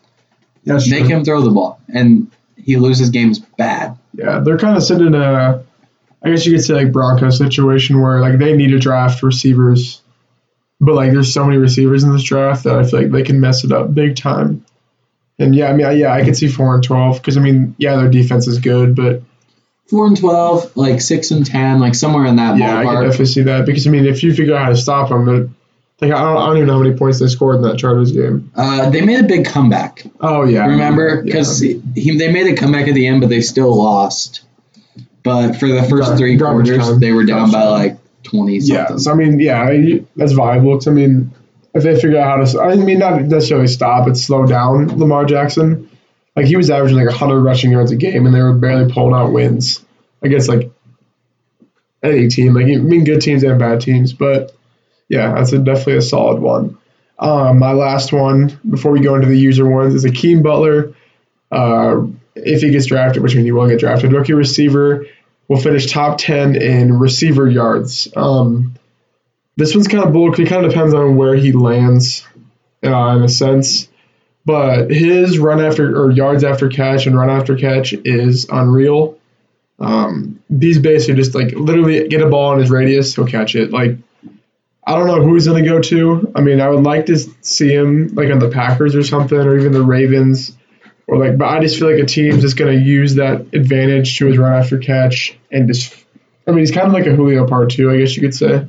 That's 0.66 0.90
Make 0.90 1.06
true. 1.06 1.10
him 1.10 1.26
throw 1.26 1.42
the 1.42 1.50
ball, 1.52 1.80
and 1.88 2.30
he 2.56 2.78
loses 2.78 3.10
games 3.10 3.40
bad. 3.40 3.98
Yeah, 4.14 4.40
they're 4.40 4.58
kind 4.58 4.78
of 4.78 4.84
sitting 4.84 5.08
in 5.08 5.16
a, 5.16 5.64
I 6.22 6.30
guess 6.30 6.46
you 6.46 6.54
could 6.54 6.64
say 6.64 6.74
like 6.76 6.92
Bronco 6.92 7.30
situation 7.30 8.02
where 8.02 8.20
like 8.20 8.38
they 8.38 8.56
need 8.56 8.72
to 8.72 8.80
draft 8.80 9.24
receivers, 9.24 10.02
but 10.80 10.96
like 10.96 11.12
there's 11.12 11.34
so 11.34 11.46
many 11.46 11.58
receivers 11.58 12.04
in 12.04 12.12
this 12.12 12.24
draft 12.24 12.66
that 12.66 12.76
I 12.76 12.84
feel 12.84 13.02
like 13.02 13.12
they 13.12 13.24
can 13.24 13.40
mess 13.40 13.64
it 13.64 13.72
up 13.72 13.94
big 13.94 14.16
time. 14.16 14.66
And 15.40 15.56
yeah, 15.56 15.70
I 15.70 15.74
mean, 15.74 15.98
yeah, 15.98 16.14
I 16.14 16.24
could 16.24 16.36
see 16.36 16.50
four 16.50 16.76
and 16.76 16.84
twelve 16.84 17.18
because 17.18 17.38
I 17.38 17.42
mean, 17.42 17.76
yeah, 17.78 17.96
their 17.96 18.10
defense 18.10 18.48
is 18.48 18.60
good, 18.60 18.96
but 18.96 19.24
Four 19.90 20.08
and 20.08 20.18
twelve, 20.18 20.76
like 20.78 21.02
six 21.02 21.32
and 21.32 21.46
ten, 21.46 21.80
like 21.80 21.96
somewhere 21.96 22.26
in 22.26 22.36
that 22.36 22.58
yeah, 22.58 22.78
I 22.78 22.84
can 22.84 22.94
ballpark. 22.94 23.02
definitely 23.06 23.26
see 23.26 23.42
that 23.44 23.66
because 23.66 23.88
I 23.88 23.90
mean, 23.90 24.06
if 24.06 24.22
you 24.24 24.34
figure 24.34 24.56
out 24.56 24.64
how 24.66 24.70
to 24.70 24.76
stop 24.78 25.10
them, 25.10 25.26
like 26.00 26.12
I 26.12 26.22
don't, 26.22 26.38
I 26.38 26.46
don't 26.46 26.58
even 26.58 26.68
know 26.68 26.74
how 26.78 26.84
many 26.84 26.96
points 26.96 27.20
they 27.20 27.28
scored 27.28 27.56
in 27.58 27.62
that 27.64 27.78
Chargers 27.80 28.12
game. 28.12 28.52
Uh, 28.56 28.90
they 28.92 29.02
made 29.02 29.20
a 29.20 29.28
big 29.28 29.46
comeback. 29.46 30.04
Oh 30.22 30.44
yeah, 30.46 30.66
Remember, 30.68 31.16
Yeah. 31.16 31.22
because 31.24 31.60
he, 31.60 31.74
they 31.96 32.32
made 32.32 32.48
a 32.54 32.56
comeback 32.56 32.88
at 32.88 32.94
the 32.94 33.08
end, 33.08 33.22
but 33.22 33.30
they 33.30 33.42
still 33.42 33.76
lost. 33.76 34.42
But 35.24 35.54
for 35.58 35.68
the 35.68 35.84
first 35.84 36.10
Gar- 36.10 36.18
three 36.18 36.38
quarters, 36.38 36.88
time. 36.88 37.00
they 37.00 37.12
were 37.12 37.26
down 37.26 37.52
Garbage 37.52 37.54
by 37.54 37.60
time. 37.62 37.72
like 37.72 37.98
twenty 38.24 38.60
something. 38.62 38.76
Yeah, 38.76 38.98
so 38.98 39.12
I 39.12 39.16
mean, 39.16 39.40
yeah, 39.40 39.62
I- 39.64 40.04
that's 40.16 40.32
viable. 40.34 40.76
'cause, 40.76 40.88
I 40.88 40.92
mean, 40.92 41.32
if 41.74 41.84
they 41.84 42.00
figure 42.00 42.20
out 42.20 42.38
how 42.38 42.46
to, 42.46 42.62
I 42.62 42.76
mean, 42.76 43.00
not 43.00 43.22
necessarily 43.24 43.68
stop, 43.68 44.06
but 44.06 44.18
slow 44.18 44.46
down 44.46 45.00
Lamar 45.00 45.26
Jackson. 45.26 45.89
Like 46.36 46.46
he 46.46 46.56
was 46.56 46.70
averaging 46.70 46.98
like 46.98 47.08
100 47.08 47.42
rushing 47.42 47.72
yards 47.72 47.92
a 47.92 47.96
game, 47.96 48.26
and 48.26 48.34
they 48.34 48.42
were 48.42 48.54
barely 48.54 48.92
pulling 48.92 49.14
out 49.14 49.32
wins 49.32 49.84
against 50.22 50.48
like 50.48 50.72
any 52.04 52.28
team. 52.30 52.54
Like 52.54 52.66
I 52.66 52.76
mean, 52.78 53.04
good 53.04 53.22
teams 53.22 53.44
and 53.44 53.60
bad 53.60 53.82
teams, 53.82 54.14
but 54.14 54.56
yeah, 55.08 55.34
that's 55.34 55.52
a, 55.54 55.60
definitely 55.60 55.98
a 55.98 56.02
solid 56.02 56.40
one. 56.40 56.78
Um, 57.18 57.60
my 57.60 57.74
last 57.74 58.14
one 58.14 58.58
before 58.70 58.92
we 58.92 59.02
go 59.02 59.16
into 59.16 59.28
the 59.28 59.38
user 59.38 59.68
ones 59.68 59.94
is 59.94 60.06
Hakeem 60.06 60.42
Butler. 60.42 60.94
Uh, 61.52 62.04
if 62.36 62.62
he 62.62 62.72
gets 62.72 62.86
drafted, 62.86 63.22
which 63.22 63.36
means 63.36 63.46
he 63.46 63.52
will 63.52 63.68
get 63.68 63.80
drafted, 63.80 64.14
rookie 64.14 64.34
receiver 64.34 65.06
will 65.50 65.60
finish 65.60 65.92
top 65.92 66.18
10 66.18 66.56
in 66.56 66.98
receiver 66.98 67.50
yards. 67.50 68.08
Um, 68.16 68.76
this 69.58 69.76
one's 69.76 69.90
kind 69.90 70.06
of 70.06 70.14
bold 70.14 70.32
because 70.32 70.46
it 70.46 70.50
kind 70.50 70.66
of 70.66 70.72
depends 70.72 70.94
on 70.94 71.18
where 71.18 71.36
he 71.36 71.52
lands 71.52 72.26
uh, 72.86 73.18
in 73.18 73.24
a 73.24 73.30
sense. 73.30 73.89
But 74.50 74.90
his 74.90 75.38
run 75.38 75.62
after 75.62 75.96
or 75.96 76.10
yards 76.10 76.44
after 76.44 76.70
catch 76.70 77.06
and 77.06 77.16
run 77.16 77.30
after 77.30 77.56
catch 77.56 77.94
is 77.94 78.48
unreal. 78.50 79.20
Um, 79.78 80.40
he's 80.50 80.80
basically 80.80 81.22
just 81.22 81.36
like 81.36 81.52
literally 81.52 82.08
get 82.08 82.24
a 82.24 82.30
ball 82.30 82.54
in 82.54 82.60
his 82.60 82.72
radius, 82.72 83.14
he'll 83.14 83.28
catch 83.28 83.54
it. 83.54 83.70
Like 83.70 83.98
I 84.84 84.96
don't 84.96 85.06
know 85.06 85.22
who 85.22 85.36
he's 85.36 85.46
gonna 85.46 85.64
go 85.64 85.80
to. 85.80 86.32
I 86.36 86.42
mean, 86.42 86.62
I 86.62 86.68
would 86.68 86.84
like 86.84 87.06
to 87.06 87.20
see 87.42 87.72
him 87.72 88.08
like 88.16 88.32
on 88.32 88.40
the 88.40 88.50
Packers 88.50 88.96
or 88.96 89.04
something, 89.04 89.38
or 89.38 89.56
even 89.56 89.72
the 89.72 89.84
Ravens, 89.84 90.58
or 91.06 91.20
like. 91.20 91.38
But 91.38 91.50
I 91.50 91.60
just 91.60 91.78
feel 91.78 91.92
like 91.92 92.02
a 92.02 92.08
team's 92.08 92.42
just 92.42 92.58
gonna 92.58 92.72
use 92.72 93.14
that 93.16 93.54
advantage 93.54 94.18
to 94.18 94.26
his 94.26 94.40
run 94.40 94.54
after 94.54 94.80
catch 94.80 95.38
and 95.52 95.68
just. 95.68 95.94
I 96.48 96.52
mean, 96.54 96.62
he's 96.62 96.72
kind 96.72 96.88
of 96.88 96.94
like 96.94 97.06
a 97.06 97.16
Julio 97.16 97.46
part 97.46 97.70
two, 97.70 97.92
I 97.92 97.98
guess 97.98 98.16
you 98.16 98.24
could 98.24 98.34
say. 98.34 98.66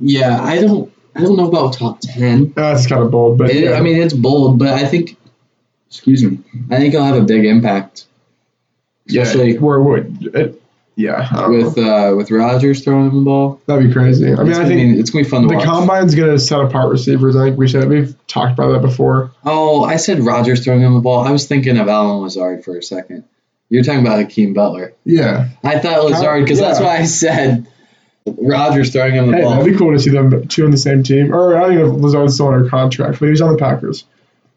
Yeah, 0.00 0.42
I 0.42 0.62
don't, 0.62 0.90
I 1.18 1.22
don't 1.22 1.36
know 1.36 1.48
about 1.48 1.72
top 1.72 1.98
ten. 2.00 2.52
That's 2.52 2.86
kind 2.86 3.02
of 3.02 3.10
bold, 3.10 3.38
but 3.38 3.50
It, 3.50 3.64
yeah. 3.64 3.72
I 3.72 3.80
mean, 3.80 4.00
it's 4.00 4.14
bold, 4.14 4.58
but 4.58 4.68
I 4.68 4.86
think, 4.86 5.16
excuse 5.88 6.22
me, 6.22 6.38
I 6.70 6.76
think 6.76 6.92
he'll 6.92 7.02
have 7.02 7.16
a 7.16 7.22
big 7.22 7.44
impact, 7.44 8.06
especially 9.08 9.54
yeah, 9.54 9.60
where 9.60 9.80
would 9.80 10.30
it, 10.34 10.62
yeah, 10.94 11.48
with 11.48 11.76
uh, 11.78 12.14
with 12.16 12.30
Rodgers 12.30 12.82
throwing 12.82 13.10
him 13.10 13.18
the 13.18 13.24
ball. 13.24 13.60
that'd 13.66 13.86
be 13.86 13.92
crazy. 13.92 14.32
I 14.32 14.36
mean, 14.36 14.48
it's 14.48 14.58
I 14.58 14.64
think 14.64 14.94
be, 14.94 15.00
it's 15.00 15.10
gonna 15.10 15.24
be 15.24 15.30
fun 15.30 15.42
to 15.42 15.48
the 15.48 15.54
watch. 15.54 15.64
combine's 15.64 16.14
gonna 16.14 16.38
set 16.38 16.60
apart 16.60 16.90
receivers. 16.90 17.36
I 17.36 17.46
think 17.46 17.58
we 17.58 17.68
said 17.68 17.88
we've 17.88 18.16
talked 18.26 18.52
about 18.52 18.72
that 18.72 18.82
before. 18.82 19.32
oh, 19.44 19.84
I 19.84 19.96
said 19.96 20.20
Rodgers 20.20 20.64
throwing 20.64 20.82
him 20.82 20.94
the 20.94 21.00
ball. 21.00 21.20
I 21.20 21.30
was 21.30 21.46
thinking 21.46 21.78
of 21.78 21.88
Allen 21.88 22.22
Lazard 22.22 22.64
for 22.64 22.76
a 22.76 22.82
second. 22.82 23.24
You're 23.68 23.84
talking 23.84 24.00
about 24.00 24.18
Hakeem 24.18 24.54
Butler. 24.54 24.94
Yeah, 25.04 25.50
I 25.62 25.78
thought 25.78 26.04
Lazard 26.04 26.44
because 26.44 26.58
that's 26.58 26.80
yeah. 26.80 26.86
why 26.86 26.96
I 26.96 27.04
said 27.04 27.67
Rodgers 28.38 28.92
throwing 28.92 29.14
him 29.14 29.30
the 29.30 29.36
hey, 29.36 29.42
ball. 29.42 29.50
that'd 29.52 29.72
be 29.72 29.78
cool 29.78 29.92
to 29.92 29.98
see 29.98 30.10
them 30.10 30.46
two 30.48 30.64
on 30.64 30.70
the 30.70 30.76
same 30.76 31.02
team. 31.02 31.34
Or 31.34 31.56
I 31.56 31.60
don't 31.60 31.72
even 31.74 31.86
know 31.86 31.96
if 31.96 32.02
Lazard's 32.02 32.34
still 32.34 32.48
under 32.48 32.68
contract, 32.68 33.20
but 33.20 33.26
he 33.26 33.30
was 33.30 33.40
on 33.40 33.52
the 33.52 33.58
Packers. 33.58 34.04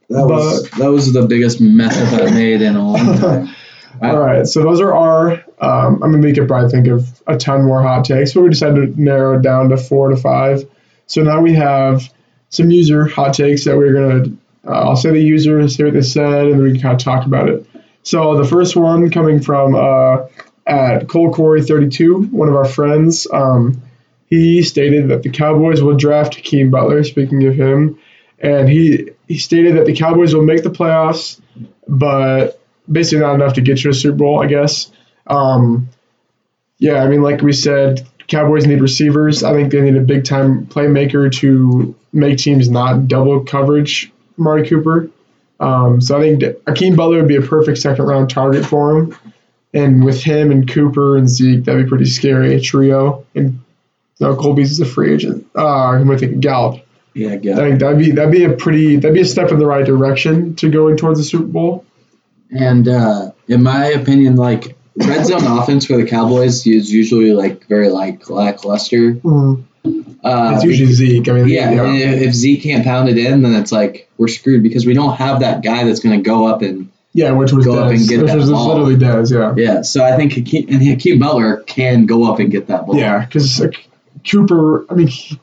That 0.10 0.26
was 0.26 0.70
that 0.72 0.92
was 0.92 1.14
the 1.14 1.26
biggest 1.26 1.62
mess 1.62 1.98
up 1.98 2.20
I've 2.20 2.34
made 2.34 2.62
in 2.62 2.76
a 2.76 2.86
long 2.86 3.18
time. 3.20 3.56
All 4.02 4.20
right, 4.20 4.48
so 4.48 4.64
those 4.64 4.82
are 4.82 4.94
our. 4.94 5.44
Um, 5.60 6.02
I 6.04 6.08
mean, 6.08 6.22
we 6.22 6.34
could 6.34 6.48
probably 6.48 6.72
think 6.72 6.88
of 6.88 7.22
a 7.28 7.38
ton 7.38 7.64
more 7.64 7.82
hot 7.82 8.04
takes, 8.04 8.34
but 8.34 8.42
we 8.42 8.50
decided 8.50 8.96
to 8.96 9.02
narrow 9.02 9.38
it 9.38 9.44
down 9.44 9.70
to 9.70 9.78
four 9.78 10.10
to 10.10 10.18
five. 10.18 10.68
So 11.06 11.22
now 11.22 11.40
we 11.40 11.54
have 11.54 12.12
some 12.50 12.72
user 12.72 13.06
hot 13.06 13.36
takes 13.36 13.66
that 13.66 13.78
we're 13.78 13.94
gonna. 13.94 14.36
Uh, 14.66 14.90
I'll 14.90 14.96
say 14.96 15.12
the 15.12 15.22
user, 15.22 15.68
say 15.70 15.86
what 15.86 15.94
they 15.94 16.02
said, 16.02 16.48
and 16.48 16.54
then 16.54 16.64
we 16.64 16.72
can 16.74 16.82
kind 16.82 16.96
of 16.96 17.04
talk 17.04 17.26
about 17.26 17.50
it. 17.50 17.66
So 18.04 18.38
the 18.38 18.48
first 18.48 18.76
one 18.76 19.10
coming 19.12 19.42
from 19.42 19.76
uh, 19.76 20.28
at 20.72 21.10
Cole 21.10 21.34
thirty 21.34 21.90
two, 21.90 22.24
one 22.24 22.48
of 22.48 22.56
our 22.56 22.66
friends. 22.66 23.28
Um, 23.32 23.82
he 24.28 24.64
stated 24.64 25.10
that 25.10 25.22
the 25.22 25.30
Cowboys 25.30 25.84
will 25.84 25.98
draft 25.98 26.36
Hakeem 26.36 26.72
Butler. 26.72 27.04
Speaking 27.04 27.46
of 27.46 27.56
him, 27.56 28.00
and 28.40 28.70
he 28.70 29.10
he 29.28 29.38
stated 29.38 29.76
that 29.76 29.86
the 29.86 29.96
Cowboys 29.96 30.34
will 30.34 30.46
make 30.46 30.64
the 30.64 30.70
playoffs, 30.70 31.42
but 31.88 32.62
basically 32.90 33.22
not 33.22 33.36
enough 33.36 33.54
to 33.56 33.62
get 33.62 33.84
you 33.84 33.92
a 33.92 33.94
Super 33.94 34.16
Bowl, 34.16 34.42
I 34.42 34.48
guess. 34.48 34.90
Um, 35.28 35.90
yeah, 36.80 37.04
I 37.04 37.08
mean, 37.08 37.22
like 37.22 37.42
we 37.42 37.54
said, 37.54 38.08
Cowboys 38.28 38.66
need 38.66 38.82
receivers. 38.82 39.44
I 39.44 39.54
think 39.54 39.72
they 39.72 39.82
need 39.82 39.98
a 39.98 40.02
big 40.02 40.24
time 40.24 40.66
playmaker 40.68 41.32
to 41.40 41.96
make 42.14 42.38
teams 42.38 42.70
not 42.70 43.10
double 43.10 43.44
coverage 43.44 44.12
Mari 44.38 44.68
Cooper. 44.68 45.10
Um, 45.60 46.02
so 46.02 46.18
I 46.18 46.22
think 46.22 46.44
Hakeem 46.66 46.96
Butler 46.96 47.18
would 47.18 47.28
be 47.28 47.36
a 47.36 47.42
perfect 47.42 47.78
second 47.78 48.06
round 48.06 48.30
target 48.30 48.66
for 48.66 48.98
him. 48.98 49.18
And 49.74 50.04
with 50.04 50.22
him 50.22 50.52
and 50.52 50.70
Cooper 50.70 51.16
and 51.18 51.30
Zeke, 51.30 51.64
that'd 51.64 51.86
be 51.86 51.90
pretty 51.90 52.06
scary, 52.06 52.56
a 52.56 52.60
trio. 52.60 53.26
And 53.36 53.62
no, 54.20 54.36
Colby's 54.36 54.72
is 54.72 54.80
a 54.82 54.86
free 54.86 55.14
agent. 55.14 55.48
Uh, 55.56 55.68
I'm 55.92 56.08
with 56.08 56.24
it, 56.24 56.40
Gallup. 56.40 56.86
Yeah, 57.14 57.54
I 57.54 57.56
think 57.56 57.80
that'd 57.80 57.98
be 57.98 58.12
that'd 58.12 58.32
be 58.32 58.44
a 58.46 58.54
pretty 58.54 58.96
that'd 58.98 59.14
be 59.14 59.22
a 59.22 59.26
step 59.26 59.52
in 59.52 59.60
the 59.60 59.66
right 59.66 59.86
direction 59.86 60.56
to 60.58 60.70
going 60.70 60.96
towards 60.98 61.20
the 61.20 61.26
Super 61.26 61.46
Bowl. 61.46 61.86
And 62.52 62.88
uh, 62.88 63.32
in 63.48 63.64
my 63.64 63.88
opinion, 63.88 64.36
like 64.36 64.76
red 64.96 65.26
zone 65.26 65.44
offense 65.60 65.86
for 65.86 65.98
the 65.98 66.06
Cowboys 66.06 66.66
is 66.68 66.92
usually 66.92 67.34
like 67.34 67.68
very 67.68 67.90
like 67.90 68.30
lackluster. 68.30 69.14
Mm. 69.14 69.66
Uh, 70.24 70.52
It's 70.54 70.64
usually 70.64 70.92
Zeke. 70.92 71.28
I 71.28 71.32
mean, 71.34 71.48
yeah, 71.48 71.72
if 71.72 72.22
if 72.22 72.34
Zeke 72.34 72.62
can't 72.64 72.84
pound 72.84 73.10
it 73.10 73.18
in, 73.18 73.42
then 73.42 73.56
it's 73.56 73.72
like 73.72 74.10
we're 74.18 74.28
screwed 74.28 74.62
because 74.64 74.86
we 74.86 74.94
don't 74.94 75.16
have 75.16 75.40
that 75.40 75.64
guy 75.64 75.84
that's 75.84 76.00
going 76.00 76.22
to 76.22 76.24
go 76.24 76.46
up 76.46 76.62
and 76.62 76.91
yeah, 77.14 77.32
which 77.32 77.52
was 77.52 77.66
Go 77.66 77.78
up 77.80 77.92
and 77.92 78.08
get 78.08 78.22
which 78.22 78.32
that 78.32 78.38
was 78.38 78.50
ball. 78.50 78.70
literally 78.70 78.96
Dez. 78.96 79.32
Yeah, 79.32 79.54
yeah. 79.58 79.82
So 79.82 80.04
I 80.04 80.16
think 80.16 80.34
Hakeem, 80.34 80.68
and 80.70 80.82
Hakeem 80.82 81.20
Butler 81.20 81.58
can 81.58 82.06
go 82.06 82.32
up 82.32 82.40
and 82.40 82.50
get 82.52 82.68
that 82.68 82.86
ball. 82.86 82.96
yeah, 82.96 83.26
because 83.26 83.60
like, 83.60 83.88
Cooper. 84.30 84.86
I 84.90 84.96
mean, 84.96 85.08
he- 85.08 85.40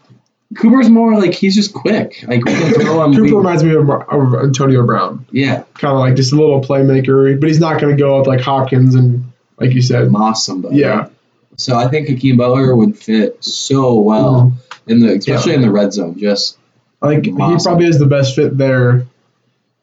Cooper's 0.56 0.88
more 0.88 1.14
like 1.18 1.34
he's 1.34 1.54
just 1.54 1.74
quick. 1.74 2.24
Like 2.26 2.42
we 2.42 2.52
can 2.52 2.72
throw 2.72 3.04
him. 3.04 3.12
Cooper 3.12 3.22
we- 3.24 3.32
reminds 3.32 3.62
me 3.62 3.74
of, 3.74 3.90
of 3.90 4.34
Antonio 4.34 4.86
Brown, 4.86 5.26
yeah, 5.30 5.64
kind 5.74 5.92
of 5.92 6.00
like 6.00 6.16
just 6.16 6.32
a 6.32 6.36
little 6.36 6.62
playmaker, 6.62 7.38
but 7.38 7.48
he's 7.48 7.60
not 7.60 7.80
going 7.80 7.94
to 7.94 8.02
go 8.02 8.18
up 8.18 8.26
like 8.26 8.40
Hopkins 8.40 8.94
and 8.94 9.30
like 9.58 9.72
you 9.72 9.82
said. 9.82 10.10
moss 10.10 10.46
somebody. 10.46 10.76
Yeah, 10.76 11.08
So 11.56 11.76
I 11.76 11.88
think 11.88 12.08
Hakeem 12.08 12.38
Butler 12.38 12.74
would 12.74 12.96
fit 12.96 13.44
so 13.44 14.00
well 14.00 14.54
mm-hmm. 14.56 14.90
in 14.90 15.00
the 15.00 15.16
especially 15.16 15.52
in 15.52 15.60
the 15.60 15.70
red 15.70 15.92
zone. 15.92 16.18
Just 16.18 16.56
I 17.02 17.08
think 17.08 17.26
he 17.26 17.32
probably 17.32 17.86
is 17.86 17.98
the 17.98 18.06
best 18.06 18.34
fit 18.34 18.56
there. 18.56 19.06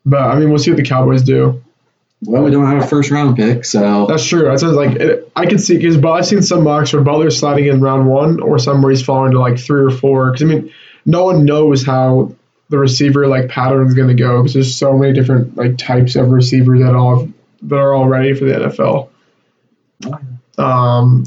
But 0.04 0.22
I 0.22 0.40
mean, 0.40 0.50
we'll 0.50 0.58
see 0.60 0.72
what 0.72 0.78
the 0.78 0.84
Cowboys 0.84 1.22
do. 1.22 1.62
Well, 2.22 2.44
we 2.44 2.52
don't 2.52 2.66
have 2.66 2.84
a 2.84 2.88
first 2.88 3.12
round 3.12 3.36
pick, 3.36 3.66
so 3.66 4.08
That's 4.08 4.26
true. 4.26 4.44
That's 4.44 4.64
like 4.64 4.96
it, 4.96 5.32
I 5.36 5.46
could 5.46 5.62
see 5.62 5.78
because 5.78 6.04
I've 6.04 6.26
seen 6.26 6.42
some 6.42 6.64
mocks 6.64 6.94
where 6.94 7.04
Butler's 7.04 7.38
sliding 7.38 7.68
in 7.68 7.82
round 7.82 8.08
one, 8.08 8.40
or 8.40 8.58
some 8.58 8.82
where 8.82 8.92
he's 8.92 9.04
falling 9.04 9.34
to 9.34 9.40
like 9.40 9.60
three 9.60 9.84
or 9.84 9.92
four. 9.92 10.32
Because 10.32 10.44
I 10.44 10.46
mean, 10.46 10.74
no 11.06 11.26
one 11.26 11.46
knows 11.46 11.86
how 11.86 12.34
the 12.70 12.80
receiver 12.80 13.28
like 13.28 13.50
pattern 13.50 13.88
is 13.88 13.94
going 13.94 14.08
to 14.08 14.16
go 14.16 14.42
because 14.42 14.54
there's 14.54 14.76
so 14.76 14.98
many 14.98 15.14
different 15.14 15.56
like 15.56 15.78
types 15.78 16.16
of 16.16 16.30
receivers 16.30 16.82
that 16.82 16.96
all 16.96 17.28
that 17.64 17.76
are 17.76 17.94
all 17.94 18.08
ready 18.08 18.34
for 18.34 18.46
the 18.46 18.54
NFL. 18.54 19.10
Um, 20.58 21.26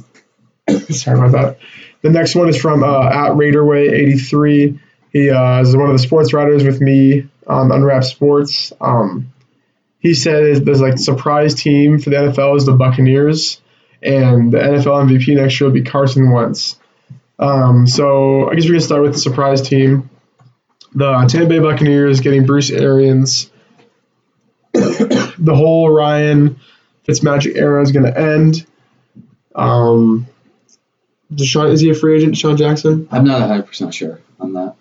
sorry 0.90 1.18
about 1.18 1.33
that. 1.33 1.59
The 2.03 2.11
next 2.11 2.35
one 2.35 2.48
is 2.48 2.61
from 2.61 2.83
uh, 2.83 3.09
at 3.09 3.33
Raiderway83. 3.33 4.81
He 5.12 5.31
uh, 5.31 5.61
is 5.61 5.77
one 5.77 5.87
of 5.87 5.92
the 5.92 6.03
sports 6.03 6.33
writers 6.33 6.64
with 6.64 6.81
me 6.81 7.29
on 7.46 7.72
Unwrapped 7.72 8.05
Sports. 8.05 8.72
Um, 8.81 9.33
he 9.99 10.15
said 10.15 10.65
there's 10.65 10.81
like 10.81 10.99
surprise 10.99 11.55
team 11.55 11.99
for 11.99 12.11
the 12.11 12.17
NFL 12.17 12.57
is 12.57 12.67
the 12.67 12.73
Buccaneers, 12.73 13.61
and 14.03 14.53
the 14.53 14.59
NFL 14.59 15.09
MVP 15.09 15.37
next 15.37 15.61
year 15.61 15.69
will 15.69 15.75
be 15.75 15.83
Carson 15.83 16.31
Wentz. 16.31 16.79
Um, 17.39 17.87
so 17.87 18.51
I 18.51 18.55
guess 18.55 18.65
we 18.65 18.71
can 18.71 18.81
start 18.81 19.03
with 19.03 19.13
the 19.13 19.19
surprise 19.19 19.63
team. 19.63 20.11
The 20.95 21.27
Tampa 21.29 21.49
Bay 21.49 21.59
Buccaneers 21.59 22.21
getting 22.21 22.47
Bruce 22.47 22.71
Arians. 22.71 23.51
the 24.73 25.55
whole 25.55 25.91
Ryan 25.91 26.61
Fitzmagic 27.07 27.57
era 27.57 27.83
is 27.83 27.93
going 27.93 28.07
to 28.07 28.19
end. 28.19 28.67
Um, 29.55 30.27
DeSean 31.33 31.73
is 31.73 31.81
he 31.81 31.91
a 31.91 31.95
free 31.95 32.17
agent? 32.17 32.35
DeSean 32.35 32.57
Jackson? 32.57 33.09
I'm 33.11 33.25
not 33.25 33.41
100 33.41 33.63
percent 33.65 33.95
sure 33.95 34.21
on 34.41 34.55
that. 34.55 34.77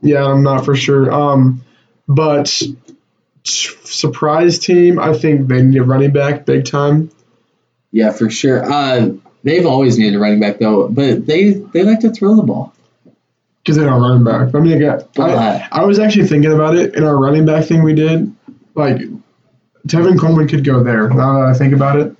Yeah, 0.00 0.24
I'm 0.24 0.42
not 0.42 0.64
for 0.64 0.74
sure. 0.74 1.12
Um, 1.12 1.62
but 2.08 2.62
surprise 3.44 4.58
team, 4.58 4.98
I 4.98 5.12
think 5.14 5.48
they 5.48 5.62
need 5.62 5.78
a 5.78 5.84
running 5.84 6.12
back 6.12 6.44
big 6.46 6.64
time. 6.64 7.10
Yeah, 7.92 8.12
for 8.12 8.30
sure. 8.30 8.64
Uh, 8.70 9.10
they've 9.42 9.66
always 9.66 9.98
needed 9.98 10.16
a 10.16 10.18
running 10.20 10.40
back 10.40 10.58
though, 10.58 10.88
but 10.88 11.26
they 11.26 11.52
they 11.52 11.82
like 11.82 12.00
to 12.00 12.10
throw 12.10 12.34
the 12.36 12.42
ball. 12.42 12.72
because 13.62 13.76
they 13.76 13.84
don't 13.84 14.00
running 14.00 14.24
back. 14.24 14.54
I 14.54 14.58
mean, 14.60 14.76
again, 14.76 15.00
I, 15.18 15.68
I 15.72 15.84
was 15.84 15.98
actually 15.98 16.28
thinking 16.28 16.52
about 16.52 16.76
it 16.76 16.94
in 16.94 17.04
our 17.04 17.16
running 17.16 17.46
back 17.46 17.64
thing 17.66 17.82
we 17.82 17.94
did. 17.94 18.34
Like, 18.74 18.98
Tevin 19.86 20.18
Coleman 20.18 20.46
could 20.48 20.64
go 20.64 20.82
there. 20.84 21.08
Now 21.08 21.40
that 21.40 21.48
I 21.48 21.54
think 21.54 21.74
about 21.74 21.98
it, 22.00 22.16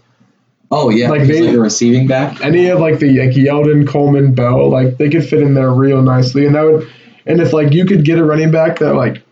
Oh 0.72 0.88
yeah, 0.90 1.08
Like 1.10 1.20
like, 1.20 1.28
they- 1.28 1.42
like 1.48 1.56
a 1.56 1.60
receiving 1.60 2.06
back. 2.06 2.40
any 2.42 2.68
of 2.68 2.78
like 2.80 2.98
the 3.00 3.18
like 3.18 3.30
Yeldon, 3.36 3.86
Coleman, 3.88 4.34
Bell, 4.34 4.68
like 4.70 4.96
they 4.98 5.08
could 5.10 5.28
fit 5.28 5.42
in 5.42 5.54
there 5.54 5.70
real 5.72 6.00
nicely. 6.02 6.46
And 6.46 6.54
that 6.54 6.62
would, 6.62 6.88
and 7.26 7.40
if 7.40 7.52
like 7.52 7.72
you 7.72 7.84
could 7.86 8.04
get 8.04 8.18
a 8.18 8.24
running 8.24 8.50
back 8.52 8.78
that 8.78 8.94
like 8.94 9.22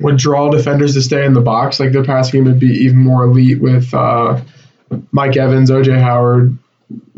would 0.00 0.16
draw 0.18 0.50
defenders 0.50 0.94
to 0.94 1.00
stay 1.02 1.24
in 1.24 1.32
the 1.32 1.40
box, 1.40 1.80
like 1.80 1.92
their 1.92 2.04
passing 2.04 2.44
game 2.44 2.52
would 2.52 2.60
be 2.60 2.66
even 2.84 2.98
more 2.98 3.24
elite 3.24 3.60
with 3.60 3.92
uh, 3.94 4.40
Mike 5.10 5.36
Evans, 5.36 5.70
OJ 5.70 5.98
Howard, 6.00 6.56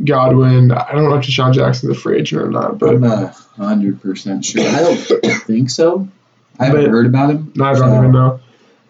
Godwin. 0.04 0.70
I 0.72 0.92
don't 0.92 1.04
know 1.04 1.16
if 1.16 1.26
DeSean 1.26 1.52
Jackson's 1.54 1.96
a 1.96 2.00
free 2.00 2.18
agent 2.20 2.40
or 2.42 2.50
not, 2.50 2.78
but 2.78 2.94
I'm 2.94 3.04
a 3.04 3.26
hundred 3.56 4.00
percent 4.00 4.44
sure. 4.44 4.62
I 4.66 4.80
don't 4.80 4.96
think 5.46 5.70
so. 5.70 6.08
I 6.58 6.66
haven't 6.66 6.82
But- 6.84 6.90
heard 6.90 7.06
about 7.06 7.30
him. 7.30 7.52
No, 7.56 7.64
I 7.64 7.72
don't 7.74 7.78
so- 7.90 7.98
even 7.98 8.12
know. 8.12 8.40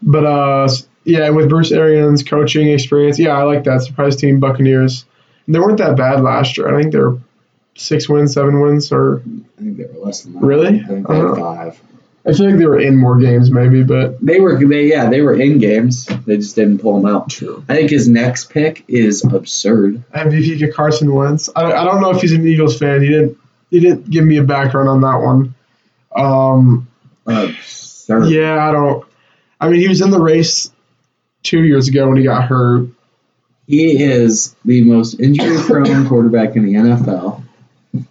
But 0.03 0.24
uh, 0.27 0.68
yeah, 1.05 1.31
with 1.31 1.48
Bruce 1.48 1.72
Arians' 1.72 2.22
coaching 2.22 2.68
experience, 2.68 3.18
yeah, 3.18 3.31
I 3.37 3.42
like 3.42 3.64
that 3.64 3.83
surprise 3.83 4.16
team 4.16 4.38
Buccaneers. 4.38 5.05
They 5.48 5.59
weren't 5.59 5.79
that 5.79 5.96
bad 5.96 6.20
last 6.20 6.57
year. 6.59 6.68
I 6.72 6.81
think 6.81 6.92
they 6.92 6.98
were 7.01 7.18
six 7.74 8.09
wins, 8.09 8.35
seven 8.35 8.61
wins, 8.61 8.92
or 8.92 9.22
I 9.59 9.62
think 9.62 9.77
they 9.79 9.85
were 9.85 10.05
less 10.05 10.22
than 10.22 10.35
that. 10.35 10.42
Really? 10.42 10.81
I 10.81 10.85
think 10.85 11.09
they 11.09 11.14
had 11.16 11.24
Uh-huh. 11.24 11.35
five. 11.35 11.81
I 12.29 12.33
feel 12.33 12.51
like 12.51 12.59
they 12.59 12.67
were 12.67 12.79
in 12.79 12.97
more 12.97 13.19
games, 13.19 13.51
maybe. 13.51 13.83
But 13.83 14.25
They 14.25 14.38
were 14.38 14.62
they 14.62 14.87
yeah 14.87 15.09
they 15.09 15.23
were 15.23 15.35
in 15.41 15.59
games. 15.59 16.07
They 16.27 16.37
just 16.37 16.55
didn't 16.55 16.79
pull 16.79 17.01
them 17.01 17.11
out. 17.12 17.31
true. 17.31 17.64
I 17.69 17.75
think 17.75 17.91
his 17.91 18.09
next 18.09 18.51
pick 18.51 18.85
is 18.87 19.25
absurd. 19.25 20.05
MVP 20.12 20.59
to 20.59 20.71
Carson 20.73 21.14
Wentz. 21.14 21.49
I, 21.57 21.73
I 21.73 21.85
don't 21.85 22.01
know 22.03 22.11
if 22.11 22.21
he's 22.21 22.33
an 22.33 22.47
Eagles 22.47 22.79
fan. 22.79 23.01
He 23.01 23.09
didn't. 23.09 23.38
He 23.71 23.81
didn't 23.81 24.11
give 24.11 24.25
me 24.25 24.37
a 24.38 24.43
background 24.45 24.88
on 24.88 25.01
that 25.03 25.17
one. 25.19 25.55
Um, 26.14 26.88
Absurd. 27.27 28.29
yeah, 28.31 28.67
I 28.67 28.73
don't. 28.73 29.05
I 29.61 29.69
mean, 29.69 29.81
he 29.81 29.88
was 29.88 30.01
in 30.01 30.11
the 30.11 30.21
race 30.21 30.71
two 31.43 31.62
years 31.62 31.88
ago 31.88 32.09
when 32.09 32.17
he 32.17 32.25
got 32.25 32.45
hurt. 32.45 32.88
He 33.67 34.03
is 34.03 34.55
the 34.64 34.83
most 34.85 35.21
injury 35.21 35.59
prone 35.62 36.09
quarterback 36.09 36.57
in 36.57 36.64
the 36.64 36.75
NFL. 36.75 37.43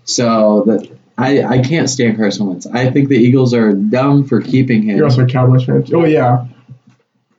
So 0.06 0.64
that 0.68 0.88
I, 1.18 1.44
I 1.44 1.60
can't 1.60 1.90
stand 1.90 2.18
Carson 2.18 2.46
Wentz. 2.46 2.68
I 2.68 2.92
think 2.92 3.10
the 3.10 3.18
Eagles 3.18 3.54
are 3.54 3.74
dumb 3.74 4.26
for 4.26 4.42
keeping 4.42 4.84
him. 4.84 4.98
You're 4.98 5.06
also 5.06 5.24
a 5.24 5.28
Cowboys 5.28 5.66
fan. 5.66 5.84
Oh 5.94 6.06
yeah. 6.06 6.46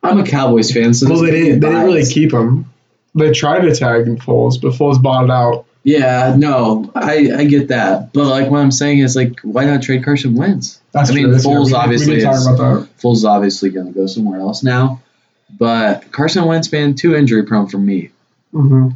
I'm 0.02 0.18
a 0.18 0.24
Cowboys 0.24 0.72
fan, 0.72 0.94
so 0.94 1.08
Well, 1.08 1.22
they 1.22 1.30
didn't. 1.30 1.60
They 1.60 1.68
didn't 1.68 1.84
really 1.84 2.06
keep 2.06 2.32
him. 2.32 2.66
They 3.14 3.32
tried 3.32 3.60
to 3.60 3.74
tag 3.74 4.06
him 4.06 4.18
Foles, 4.18 4.60
but 4.60 4.72
Foles 4.72 5.00
bought 5.00 5.24
it 5.24 5.30
out. 5.30 5.64
Yeah, 5.84 6.34
no, 6.36 6.90
I, 6.94 7.30
I 7.34 7.44
get 7.44 7.68
that, 7.68 8.12
but 8.12 8.26
like 8.26 8.50
what 8.50 8.58
I'm 8.60 8.70
saying 8.70 8.98
is 8.98 9.16
like, 9.16 9.40
why 9.40 9.64
not 9.64 9.82
trade 9.82 10.04
Carson 10.04 10.34
Wentz? 10.34 10.80
That's 10.92 11.10
I 11.10 11.14
mean, 11.14 11.26
true. 11.26 11.36
Foles 11.36 11.66
we- 11.66 11.74
obviously 11.74 12.08
We 12.08 12.14
need 12.16 12.20
to 12.20 12.26
talk 12.26 12.82
is- 12.82 12.88
Foles 13.02 13.24
obviously 13.24 13.70
going 13.70 13.86
to 13.86 13.92
go 13.92 14.06
somewhere 14.06 14.40
else 14.40 14.62
now, 14.62 15.00
but 15.56 16.10
Carson 16.12 16.44
Wentz 16.44 16.68
been 16.68 16.94
too 16.94 17.14
injury 17.14 17.44
prone 17.44 17.68
for 17.68 17.78
me. 17.78 18.10
Mm-hmm. 18.52 18.90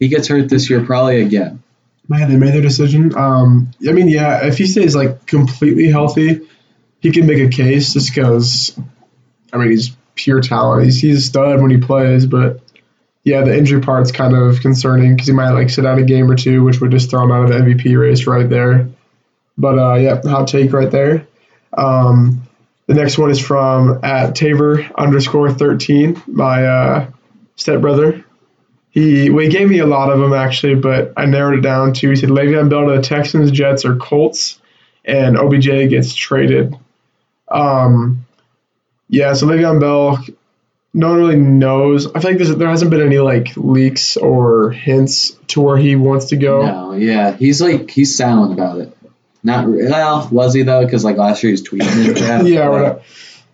He 0.00 0.08
gets 0.08 0.26
hurt 0.28 0.48
this 0.48 0.68
year 0.68 0.84
probably 0.84 1.20
again. 1.20 1.62
Man, 2.08 2.28
they 2.28 2.36
made 2.36 2.52
their 2.52 2.62
decision. 2.62 3.16
Um, 3.16 3.70
I 3.88 3.92
mean, 3.92 4.08
yeah, 4.08 4.46
if 4.46 4.58
he 4.58 4.66
stays 4.66 4.94
like 4.94 5.26
completely 5.26 5.88
healthy, 5.88 6.46
he 7.00 7.12
can 7.12 7.26
make 7.26 7.40
a 7.40 7.48
case 7.48 7.94
just 7.94 8.14
because. 8.14 8.78
I 9.52 9.56
mean, 9.56 9.70
he's 9.70 9.96
pure 10.14 10.40
talent. 10.40 10.84
He's 10.84 11.00
he's 11.00 11.18
a 11.18 11.22
stud 11.22 11.62
when 11.62 11.70
he 11.70 11.78
plays, 11.78 12.26
but 12.26 12.60
yeah, 13.24 13.42
the 13.42 13.56
injury 13.56 13.80
part's 13.80 14.12
kind 14.12 14.34
of 14.36 14.60
concerning 14.60 15.14
because 15.14 15.26
he 15.26 15.32
might 15.32 15.52
like 15.52 15.70
sit 15.70 15.86
out 15.86 15.98
a 15.98 16.02
game 16.02 16.30
or 16.30 16.36
two, 16.36 16.62
which 16.62 16.80
would 16.80 16.90
just 16.90 17.10
throw 17.10 17.24
him 17.24 17.32
out 17.32 17.44
of 17.44 17.48
the 17.50 17.56
MVP 17.56 17.98
race 17.98 18.26
right 18.26 18.48
there. 18.48 18.88
But 19.56 19.78
uh, 19.78 19.94
yeah, 19.94 20.20
hot 20.22 20.48
take 20.48 20.72
right 20.72 20.90
there. 20.90 21.26
Um, 21.76 22.42
the 22.86 22.94
next 22.94 23.16
one 23.16 23.30
is 23.30 23.40
from 23.40 24.00
at 24.04 24.34
Tabor 24.34 24.86
underscore 24.96 25.52
thirteen, 25.52 26.22
my 26.26 26.66
uh, 26.66 27.10
stepbrother. 27.56 28.23
He 28.94 29.28
well, 29.28 29.42
he 29.42 29.50
gave 29.50 29.68
me 29.68 29.80
a 29.80 29.86
lot 29.86 30.08
of 30.12 30.20
them 30.20 30.32
actually, 30.32 30.76
but 30.76 31.12
I 31.16 31.26
narrowed 31.26 31.58
it 31.58 31.62
down 31.62 31.94
to 31.94 32.10
he 32.10 32.14
said 32.14 32.28
Le'Veon 32.28 32.70
Bell 32.70 32.86
to 32.86 32.96
the 32.96 33.02
Texans, 33.02 33.50
Jets, 33.50 33.84
or 33.84 33.96
Colts, 33.96 34.60
and 35.04 35.36
OBJ 35.36 35.66
gets 35.90 36.14
traded. 36.14 36.76
Um, 37.48 38.24
yeah, 39.08 39.32
so 39.32 39.48
Le'Veon 39.48 39.80
Bell, 39.80 40.24
no 40.92 41.08
one 41.08 41.18
really 41.18 41.36
knows. 41.36 42.06
I 42.14 42.20
feel 42.20 42.36
like 42.36 42.56
there 42.56 42.68
hasn't 42.68 42.92
been 42.92 43.02
any 43.02 43.18
like 43.18 43.56
leaks 43.56 44.16
or 44.16 44.70
hints 44.70 45.30
to 45.48 45.60
where 45.60 45.76
he 45.76 45.96
wants 45.96 46.26
to 46.26 46.36
go. 46.36 46.64
No, 46.64 46.92
yeah, 46.92 47.32
he's 47.36 47.60
like 47.60 47.90
he's 47.90 48.16
silent 48.16 48.52
about 48.52 48.78
it. 48.78 48.96
Not 49.42 49.68
well, 49.68 50.28
was 50.30 50.54
he 50.54 50.62
though? 50.62 50.84
Because 50.84 51.04
like 51.04 51.16
last 51.16 51.42
year 51.42 51.48
he 51.48 51.52
was 51.54 51.64
tweeting 51.64 52.46
yeah, 52.48 52.68
but- 52.68 53.02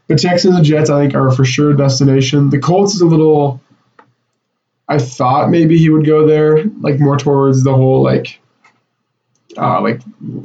The 0.06 0.16
Texans 0.16 0.54
and 0.54 0.64
Jets, 0.66 0.90
I 0.90 1.00
think, 1.00 1.14
are 1.14 1.30
for 1.30 1.46
sure 1.46 1.72
destination. 1.72 2.50
The 2.50 2.58
Colts 2.58 2.94
is 2.94 3.00
a 3.00 3.06
little. 3.06 3.62
I 4.90 4.98
thought 4.98 5.50
maybe 5.50 5.78
he 5.78 5.88
would 5.88 6.04
go 6.04 6.26
there, 6.26 6.64
like 6.80 6.98
more 6.98 7.16
towards 7.16 7.62
the 7.62 7.72
whole 7.72 8.02
like, 8.02 8.40
uh, 9.56 9.80
like 9.80 10.00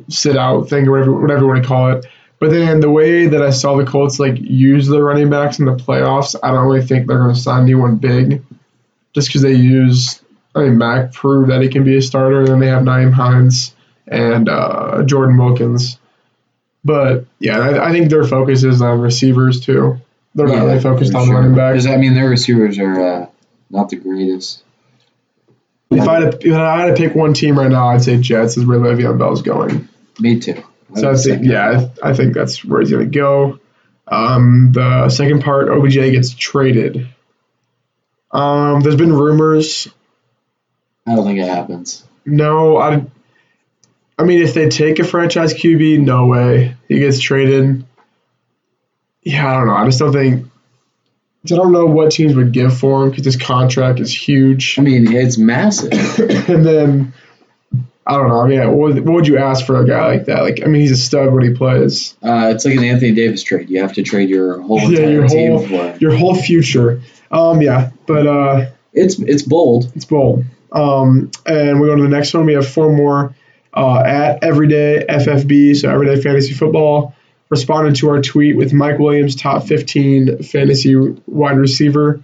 sit 0.07 0.37
out 0.37 0.69
thing 0.69 0.87
or 0.87 0.91
whatever, 0.91 1.19
whatever 1.19 1.41
you 1.41 1.47
want 1.47 1.63
to 1.63 1.67
call 1.67 1.91
it. 1.93 2.05
But 2.39 2.51
then 2.51 2.79
the 2.79 2.91
way 2.91 3.25
that 3.25 3.41
I 3.41 3.49
saw 3.49 3.75
the 3.75 3.85
Colts 3.85 4.19
like 4.19 4.37
use 4.39 4.87
their 4.87 5.03
running 5.03 5.31
backs 5.31 5.57
in 5.57 5.65
the 5.65 5.75
playoffs, 5.75 6.35
I 6.43 6.51
don't 6.51 6.65
really 6.65 6.85
think 6.85 7.07
they're 7.07 7.17
going 7.17 7.33
to 7.33 7.39
sign 7.41 7.63
anyone 7.63 7.95
big, 7.95 8.43
just 9.13 9.29
because 9.29 9.41
they 9.41 9.53
use. 9.53 10.21
I 10.53 10.59
mean, 10.59 10.77
Mack 10.77 11.11
proved 11.11 11.49
that 11.49 11.61
he 11.61 11.69
can 11.69 11.83
be 11.83 11.97
a 11.97 12.01
starter, 12.01 12.41
and 12.41 12.47
then 12.47 12.59
they 12.59 12.67
have 12.67 12.83
Nyheim 12.83 13.13
Hines 13.13 13.75
and 14.07 14.47
uh, 14.47 15.01
Jordan 15.03 15.37
Wilkins. 15.37 15.97
But 16.83 17.25
yeah, 17.39 17.57
I, 17.57 17.89
I 17.89 17.91
think 17.91 18.11
their 18.11 18.25
focus 18.25 18.63
is 18.63 18.79
on 18.79 19.01
receivers 19.01 19.59
too. 19.59 19.97
They're 20.35 20.47
not 20.47 20.65
really 20.65 20.79
focused 20.79 21.15
on 21.15 21.25
sure. 21.25 21.35
running 21.35 21.55
backs. 21.55 21.83
Because 21.83 21.87
I 21.87 21.97
mean, 21.97 22.13
their 22.13 22.29
receivers 22.29 22.77
are 22.77 23.01
uh, 23.01 23.27
not 23.69 23.89
the 23.89 23.97
greatest. 23.97 24.63
If 25.91 26.07
I 26.07 26.21
had 26.21 26.41
to, 26.41 26.47
if 26.47 26.55
I 26.55 26.81
had 26.81 26.87
to 26.87 26.93
pick 26.95 27.15
one 27.15 27.33
team 27.33 27.57
right 27.57 27.69
now, 27.69 27.89
I'd 27.89 28.03
say 28.03 28.17
Jets 28.17 28.57
is 28.57 28.65
where 28.65 28.79
Le'Veon 28.79 29.17
Bell's 29.17 29.41
going. 29.41 29.87
Me 30.19 30.39
too. 30.39 30.63
I 30.95 30.99
So 30.99 31.11
I 31.11 31.15
think 31.15 31.45
yeah, 31.45 31.87
I, 32.03 32.09
I 32.09 32.13
think 32.13 32.33
that's 32.33 32.63
where 32.65 32.81
he's 32.81 32.91
going 32.91 33.11
to 33.11 33.17
go. 33.17 33.59
Um, 34.07 34.71
the 34.71 35.09
second 35.09 35.43
part, 35.43 35.69
OBJ 35.69 35.93
gets 35.93 36.33
traded. 36.33 37.07
Um, 38.31 38.81
there's 38.81 38.95
been 38.95 39.13
rumors. 39.13 39.87
I 41.07 41.15
don't 41.15 41.25
think 41.25 41.39
it 41.39 41.47
happens. 41.47 42.03
No, 42.25 42.77
I. 42.77 43.05
I 44.17 44.23
mean, 44.23 44.41
if 44.41 44.53
they 44.53 44.69
take 44.69 44.99
a 44.99 45.03
franchise 45.03 45.53
QB, 45.53 45.99
no 45.99 46.27
way 46.27 46.77
he 46.87 46.99
gets 46.99 47.19
traded. 47.19 47.85
Yeah, 49.23 49.49
I 49.49 49.53
don't 49.57 49.67
know. 49.67 49.75
I 49.75 49.85
just 49.85 49.99
don't 49.99 50.13
think. 50.13 50.47
I 51.51 51.55
don't 51.55 51.71
know 51.71 51.85
what 51.85 52.11
teams 52.11 52.35
would 52.35 52.51
give 52.51 52.77
for 52.77 53.03
him 53.03 53.09
because 53.11 53.25
his 53.25 53.37
contract 53.37 53.99
is 53.99 54.13
huge. 54.13 54.77
I 54.79 54.81
mean, 54.81 55.11
it's 55.13 55.37
massive. 55.37 55.91
and 56.49 56.65
then 56.65 57.13
I 58.07 58.17
don't 58.17 58.29
know. 58.29 58.41
I 58.41 58.47
mean, 58.47 58.59
what 58.67 58.77
would, 58.95 59.05
what 59.05 59.13
would 59.15 59.27
you 59.27 59.37
ask 59.37 59.65
for 59.65 59.79
a 59.81 59.87
guy 59.87 60.07
like 60.07 60.25
that? 60.25 60.41
Like, 60.43 60.61
I 60.63 60.67
mean, 60.67 60.81
he's 60.81 60.91
a 60.91 60.97
stud 60.97 61.33
when 61.33 61.43
he 61.43 61.53
plays. 61.55 62.15
Uh, 62.21 62.51
it's 62.53 62.63
like 62.65 62.75
an 62.75 62.83
Anthony 62.83 63.13
Davis 63.13 63.41
trade. 63.43 63.69
You 63.69 63.81
have 63.81 63.93
to 63.93 64.03
trade 64.03 64.29
your 64.29 64.61
whole 64.61 64.79
Yeah, 64.79 65.07
your 65.07 65.27
team 65.27 65.51
whole- 65.53 65.67
for. 65.67 65.97
Your 65.99 66.15
whole 66.15 66.35
future. 66.35 67.01
Um, 67.31 67.61
yeah, 67.61 67.89
but 68.05 68.27
uh, 68.27 68.65
It's 68.93 69.19
it's 69.19 69.41
bold. 69.41 69.91
it's 69.95 70.05
bold. 70.05 70.45
Um, 70.71 71.31
and 71.45 71.79
we 71.81 71.87
go 71.87 71.95
to 71.95 72.01
the 72.03 72.07
next 72.09 72.33
one. 72.33 72.45
We 72.45 72.53
have 72.53 72.67
four 72.67 72.91
more 72.95 73.33
uh, 73.73 73.99
at 74.05 74.43
Everyday 74.43 75.05
FFB, 75.09 75.75
so 75.77 75.89
Everyday 75.89 76.21
Fantasy 76.21 76.53
Football, 76.53 77.14
responded 77.49 77.95
to 77.97 78.09
our 78.09 78.21
tweet 78.21 78.55
with 78.57 78.73
Mike 78.73 78.99
Williams, 78.99 79.35
top 79.35 79.67
15 79.67 80.43
fantasy 80.43 80.95
wide 81.27 81.57
receiver. 81.57 82.21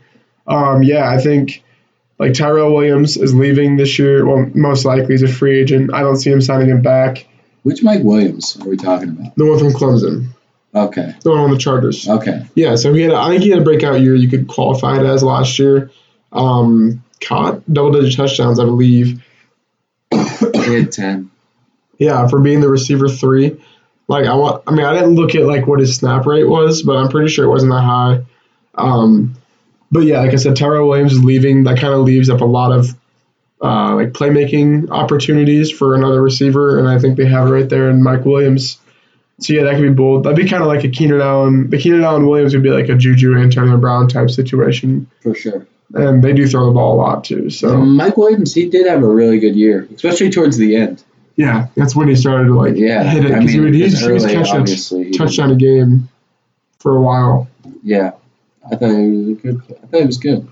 Um, 0.47 0.83
yeah, 0.83 1.09
I 1.09 1.19
think 1.19 1.63
like 2.17 2.33
Tyrell 2.33 2.73
Williams 2.73 3.17
is 3.17 3.33
leaving 3.33 3.77
this 3.77 3.97
year. 3.99 4.25
Well, 4.25 4.49
most 4.53 4.85
likely 4.85 5.13
he's 5.13 5.23
a 5.23 5.27
free 5.27 5.59
agent. 5.61 5.93
I 5.93 6.01
don't 6.01 6.17
see 6.17 6.31
him 6.31 6.41
signing 6.41 6.69
him 6.69 6.81
back. 6.81 7.27
Which 7.63 7.83
Mike 7.83 8.03
Williams 8.03 8.57
are 8.59 8.67
we 8.67 8.77
talking 8.77 9.09
about? 9.09 9.35
The 9.35 9.45
one 9.45 9.59
from 9.59 9.69
Clemson, 9.73 10.29
Okay. 10.73 11.13
the 11.23 11.29
one 11.29 11.39
on 11.41 11.51
the 11.51 11.57
Chargers. 11.59 12.07
Okay. 12.09 12.43
Yeah, 12.55 12.75
so 12.75 12.91
he 12.93 13.01
had. 13.03 13.11
A, 13.11 13.17
I 13.17 13.29
think 13.29 13.43
he 13.43 13.49
had 13.51 13.59
a 13.59 13.63
breakout 13.63 14.01
year. 14.01 14.15
You 14.15 14.29
could 14.29 14.47
qualify 14.47 14.99
it 14.99 15.05
as 15.05 15.21
last 15.23 15.59
year. 15.59 15.91
Um, 16.31 17.03
caught 17.19 17.61
double 17.71 17.91
digit 17.91 18.17
touchdowns, 18.17 18.59
I 18.59 18.65
believe. 18.65 19.23
He 20.11 20.75
had 20.75 20.91
ten. 20.91 21.29
Yeah, 21.99 22.27
for 22.27 22.39
being 22.39 22.61
the 22.61 22.69
receiver 22.69 23.07
three. 23.07 23.61
Like 24.11 24.25
I 24.25 24.35
want, 24.35 24.63
I 24.67 24.71
mean, 24.71 24.85
I 24.85 24.93
didn't 24.93 25.15
look 25.15 25.35
at 25.35 25.43
like 25.45 25.67
what 25.67 25.79
his 25.79 25.95
snap 25.95 26.25
rate 26.25 26.43
was, 26.43 26.83
but 26.83 26.97
I'm 26.97 27.07
pretty 27.07 27.29
sure 27.29 27.45
it 27.45 27.49
wasn't 27.49 27.71
that 27.71 27.81
high. 27.81 28.21
Um, 28.75 29.35
but 29.89 30.01
yeah, 30.01 30.19
like 30.19 30.33
I 30.33 30.35
said, 30.35 30.57
Tyrell 30.57 30.87
Williams 30.89 31.13
is 31.13 31.23
leaving. 31.23 31.63
That 31.63 31.79
kind 31.79 31.93
of 31.93 32.01
leaves 32.01 32.29
up 32.29 32.41
a 32.41 32.45
lot 32.45 32.73
of 32.73 32.89
uh, 33.61 33.95
like 33.95 34.11
playmaking 34.11 34.89
opportunities 34.89 35.71
for 35.71 35.95
another 35.95 36.21
receiver, 36.21 36.77
and 36.77 36.89
I 36.89 36.99
think 36.99 37.15
they 37.15 37.25
have 37.25 37.47
it 37.47 37.51
right 37.51 37.69
there 37.69 37.89
in 37.89 38.03
Mike 38.03 38.25
Williams. 38.25 38.79
So 39.39 39.53
yeah, 39.53 39.63
that 39.63 39.75
could 39.75 39.83
be 39.83 39.89
bold. 39.93 40.25
That'd 40.25 40.37
be 40.37 40.47
kind 40.47 40.61
of 40.61 40.67
like 40.67 40.83
a 40.83 40.89
Keenan 40.89 41.21
Allen. 41.21 41.69
The 41.69 41.77
Keenan 41.77 42.03
Allen 42.03 42.27
Williams 42.27 42.53
would 42.53 42.63
be 42.63 42.69
like 42.69 42.89
a 42.89 42.95
Juju 42.95 43.37
Antonio 43.37 43.77
Brown 43.77 44.09
type 44.09 44.29
situation, 44.29 45.09
For 45.21 45.33
sure. 45.33 45.65
and 45.93 46.21
they 46.21 46.33
do 46.33 46.47
throw 46.47 46.65
the 46.65 46.73
ball 46.73 46.95
a 46.95 46.99
lot 46.99 47.23
too. 47.23 47.49
So 47.49 47.77
Mike 47.77 48.17
Williams, 48.17 48.53
he 48.53 48.69
did 48.69 48.87
have 48.87 49.03
a 49.03 49.07
really 49.07 49.39
good 49.39 49.55
year, 49.55 49.87
especially 49.95 50.29
towards 50.31 50.57
the 50.57 50.75
end. 50.75 51.01
Yeah, 51.41 51.67
that's 51.75 51.95
when 51.95 52.07
he 52.07 52.15
started 52.15 52.45
to 52.45 52.55
like 52.55 52.75
Yeah, 52.75 53.03
hit 53.03 53.25
it 53.25 53.31
I 53.31 53.39
because 53.39 53.53
he, 53.53 53.59
would- 53.59 53.73
he, 53.73 53.83
was- 53.83 53.99
he 53.99 54.11
was 54.11 54.25
catching 54.25 55.07
a 55.07 55.11
touchdown 55.11 55.51
a 55.51 55.55
game 55.55 56.09
for 56.79 56.95
a 56.97 57.01
while. 57.01 57.47
Yeah, 57.83 58.11
I 58.71 58.75
thought 58.75 58.89
he 58.89 59.07
was 59.09 59.27
a 59.29 59.33
good. 59.41 59.61
I 59.83 59.85
thought 59.87 59.99
he 60.01 60.05
was 60.05 60.17
good. 60.17 60.47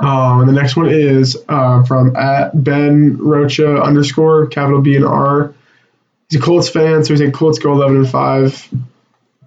Um, 0.00 0.40
and 0.40 0.48
the 0.48 0.52
next 0.52 0.74
one 0.76 0.88
is 0.88 1.36
uh, 1.48 1.84
from 1.84 2.16
at 2.16 2.64
Ben 2.64 3.16
Rocha 3.18 3.80
underscore 3.80 4.46
capital 4.48 4.80
B 4.80 4.96
and 4.96 5.04
R. 5.04 5.54
He's 6.28 6.40
a 6.40 6.42
Colts 6.42 6.68
fan, 6.68 7.04
so 7.04 7.12
he's 7.12 7.20
saying 7.20 7.32
Colts 7.32 7.58
go 7.60 7.72
eleven 7.72 7.98
and 7.98 8.08
five. 8.08 8.68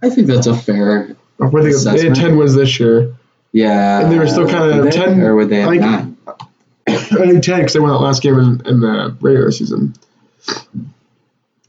I 0.01 0.09
think 0.09 0.27
that's 0.27 0.47
a 0.47 0.55
fair. 0.55 1.15
I 1.41 1.49
think 1.49 1.75
they 1.83 2.01
had 2.03 2.15
ten 2.15 2.37
wins 2.37 2.55
this 2.55 2.79
year. 2.79 3.13
Yeah, 3.51 4.01
And 4.01 4.11
they 4.11 4.17
were 4.19 4.27
still 4.27 4.47
kinda 4.47 4.81
they? 4.83 4.91
10 4.91 5.21
or 5.21 5.33
were 5.35 5.45
they 5.45 5.61
at 5.61 5.67
I 5.67 5.71
think- 5.71 5.81
nine? 5.81 6.17
I 6.87 6.93
think 7.27 7.43
ten 7.43 7.59
because 7.59 7.73
they 7.73 7.79
won 7.79 7.89
that 7.91 7.99
last 7.99 8.21
game 8.21 8.37
in, 8.37 8.61
in 8.67 8.79
the 8.81 9.15
regular 9.21 9.51
season. 9.51 9.93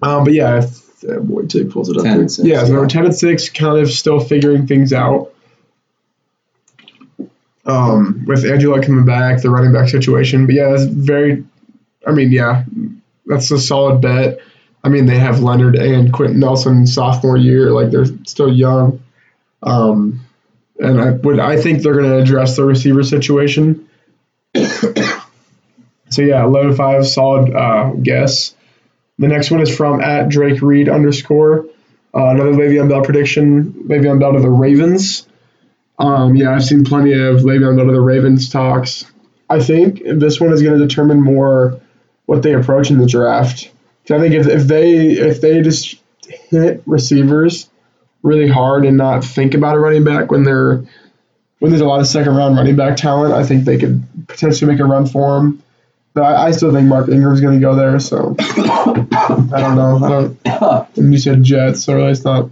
Um, 0.03 0.25
but 0.25 0.33
yeah, 0.33 0.59
if, 0.59 1.05
uh, 1.05 1.21
he 1.49 1.65
pulls 1.65 1.89
it 1.89 1.97
up. 1.97 2.05
10 2.05 2.21
and 2.21 2.33
six, 2.33 2.47
yeah, 2.47 2.65
so 2.65 2.73
yeah. 2.73 2.79
we're 2.79 2.89
ten 2.89 3.05
and 3.05 3.15
six, 3.15 3.49
kind 3.49 3.79
of 3.79 3.91
still 3.91 4.21
figuring 4.21 4.67
things 4.67 4.93
out. 4.93 5.33
Um, 7.65 8.25
with 8.27 8.45
Angela 8.45 8.81
coming 8.85 9.05
back, 9.05 9.43
the 9.43 9.51
running 9.51 9.73
back 9.73 9.89
situation. 9.89 10.47
But 10.47 10.55
yeah, 10.55 10.71
that's 10.71 10.85
very. 10.85 11.45
I 12.07 12.13
mean, 12.13 12.31
yeah, 12.31 12.65
that's 13.27 13.51
a 13.51 13.59
solid 13.59 14.01
bet. 14.01 14.39
I 14.85 14.89
mean, 14.89 15.07
they 15.07 15.19
have 15.19 15.41
Leonard 15.41 15.75
and 15.75 16.13
Quenton 16.13 16.39
Nelson 16.39 16.87
sophomore 16.87 17.37
year, 17.37 17.73
like 17.73 17.91
they're 17.91 18.07
still 18.25 18.53
young. 18.53 19.03
Um, 19.63 20.25
and 20.79 21.01
I 21.01 21.11
would 21.11 21.41
I 21.41 21.61
think 21.61 21.83
they're 21.83 21.95
going 21.95 22.11
to 22.11 22.19
address 22.19 22.57
the 22.57 22.65
receiver 22.65 23.03
situation. 23.03 23.89
so 24.55 26.23
yeah, 26.23 26.45
eleven 26.45 26.77
five, 26.77 27.07
solid 27.07 27.53
uh, 27.55 27.91
guess. 28.01 28.55
The 29.19 29.29
next 29.29 29.51
one 29.51 29.61
is 29.61 29.75
from 29.75 30.01
at 30.01 30.29
Drake 30.29 30.61
Reed 30.61 30.89
underscore. 30.89 31.67
Uh, 32.15 32.29
another 32.29 32.53
Le'Veon 32.53 32.89
Bell 32.89 33.03
prediction. 33.03 33.73
Le'Veon 33.89 34.21
Bell 34.21 34.35
to 34.35 34.41
the 34.41 34.51
Ravens. 34.51 35.27
Um, 35.99 36.35
yeah, 36.35 36.55
I've 36.55 36.65
seen 36.65 36.85
plenty 36.85 37.13
of 37.13 37.41
Le'Veon 37.41 37.77
Bell 37.77 37.87
to 37.87 37.93
the 37.93 38.01
Ravens 38.01 38.49
talks. 38.49 39.05
I 39.49 39.61
think 39.61 40.03
this 40.05 40.41
one 40.41 40.53
is 40.53 40.63
going 40.63 40.79
to 40.79 40.87
determine 40.87 41.23
more 41.23 41.81
what 42.27 42.43
they 42.43 42.55
approach 42.55 42.91
in 42.91 42.99
the 42.99 43.07
draft. 43.07 43.71
I 44.11 44.19
think 44.21 44.35
if, 44.35 44.47
if 44.47 44.65
they 44.65 45.07
if 45.09 45.41
they 45.41 45.63
just 45.63 45.97
hit 46.29 46.83
receivers 46.87 47.69
really 48.23 48.49
hard 48.49 48.85
and 48.85 48.97
not 48.97 49.25
think 49.25 49.55
about 49.55 49.77
a 49.77 49.81
running 49.81 50.05
back 50.05 50.31
when 50.31 50.45
they're 50.45 50.85
when 51.59 51.71
there's 51.71 51.81
a 51.81 51.87
lot 51.87 52.01
of 52.01 52.07
second 52.07 52.35
round 52.37 52.57
running 52.57 52.77
back 52.77 52.97
talent, 52.97 53.35
I 53.35 53.45
think 53.45 53.65
they 53.65 53.79
could 53.79 54.05
potentially 54.29 54.71
make 54.71 54.81
a 54.81 54.85
run 54.85 55.07
for 55.07 55.39
him. 55.39 55.63
But 56.17 56.23
I, 56.23 56.47
I 56.47 56.51
still 56.53 56.73
think 56.73 56.89
Mark 56.89 57.11
Ingram's 57.11 57.43
going 57.43 57.61
to 57.61 57.61
go 57.61 57.75
there. 57.77 58.01
So 58.01 58.35
I 58.39 59.61
don't 59.61 59.77
know. 59.77 60.01
I 60.03 60.09
don't. 60.09 60.89
And 60.97 61.13
you 61.13 61.19
said 61.19 61.43
Jets, 61.43 61.85
so 61.85 61.95
really 61.95 62.13
it's 62.13 62.25
not. 62.25 62.49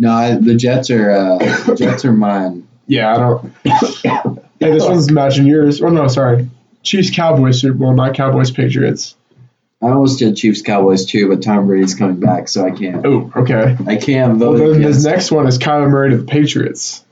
No, 0.00 0.10
I, 0.10 0.34
the 0.34 0.56
Jets 0.56 0.90
are 0.90 1.12
uh, 1.12 1.74
Jets 1.76 2.04
are 2.04 2.12
mine. 2.12 2.66
Yeah, 2.88 3.14
I 3.14 3.18
don't. 3.18 3.52
hey, 4.58 4.72
this 4.72 4.82
one's 4.82 5.12
matching 5.12 5.46
yours. 5.46 5.80
Oh 5.80 5.90
no, 5.90 6.08
sorry. 6.08 6.50
Chiefs 6.82 7.14
Cowboys 7.14 7.60
Super 7.60 7.74
Bowl, 7.74 7.94
not 7.94 8.14
Cowboys 8.14 8.50
Patriots. 8.50 9.14
I 9.80 9.90
almost 9.90 10.18
did 10.18 10.36
Chiefs 10.36 10.62
Cowboys 10.62 11.06
too, 11.06 11.28
but 11.28 11.40
Tom 11.40 11.68
Brady's 11.68 11.94
coming 11.94 12.18
back, 12.18 12.48
so 12.48 12.66
I 12.66 12.72
can't. 12.72 13.06
Oh, 13.06 13.30
okay. 13.36 13.76
I 13.86 13.94
can't 13.94 14.38
Well, 14.38 14.54
then 14.54 14.82
this 14.82 15.04
next 15.04 15.30
one 15.30 15.46
is 15.46 15.58
Kyler 15.58 15.88
Murray 15.88 16.10
to 16.10 16.16
the 16.16 16.24
Patriots. 16.24 17.04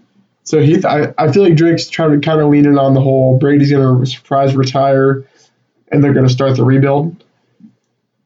So 0.42 0.60
he, 0.60 0.84
I, 0.84 1.14
I 1.16 1.30
feel 1.30 1.44
like 1.44 1.54
Drake's 1.54 1.88
trying 1.88 2.20
to 2.20 2.26
kind 2.26 2.40
of 2.40 2.48
lean 2.48 2.66
in 2.66 2.76
on 2.76 2.94
the 2.94 3.00
whole 3.00 3.38
Brady's 3.38 3.70
going 3.70 4.00
to 4.04 4.10
surprise 4.10 4.56
retire, 4.56 5.28
and 5.92 6.02
they're 6.02 6.14
going 6.14 6.26
to 6.26 6.32
start 6.32 6.56
the 6.56 6.64
rebuild. 6.64 7.22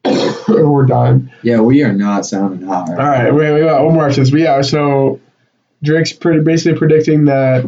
we're 0.48 0.86
done. 0.86 1.32
yeah, 1.42 1.60
we 1.60 1.82
are 1.82 1.92
not 1.92 2.24
sounding 2.24 2.66
hot. 2.66 2.88
All 2.88 2.96
right, 2.96 3.34
wait, 3.34 3.52
wait, 3.52 3.64
wait, 3.64 3.84
one 3.84 3.94
more 3.94 4.10
this. 4.10 4.30
But 4.30 4.40
yeah, 4.40 4.62
so 4.62 5.20
Drake's 5.82 6.12
pretty, 6.12 6.40
basically 6.40 6.78
predicting 6.78 7.24
that 7.26 7.64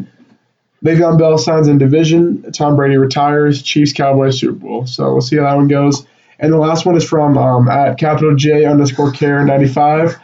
Le'Veon 0.84 1.18
Bell 1.18 1.36
signs 1.38 1.66
in 1.66 1.78
division, 1.78 2.52
Tom 2.52 2.76
Brady 2.76 2.96
retires, 2.96 3.62
Chiefs 3.62 3.92
Cowboys 3.92 4.38
Super 4.38 4.52
Bowl. 4.52 4.86
So 4.86 5.12
we'll 5.12 5.20
see 5.20 5.36
how 5.36 5.42
that 5.42 5.56
one 5.56 5.68
goes. 5.68 6.06
And 6.38 6.52
the 6.52 6.58
last 6.58 6.86
one 6.86 6.96
is 6.96 7.06
from 7.06 7.36
um, 7.36 7.68
at 7.68 7.98
capital 7.98 8.36
J 8.36 8.64
underscore 8.64 9.10
care 9.10 9.44
ninety 9.44 9.66
five. 9.66 10.16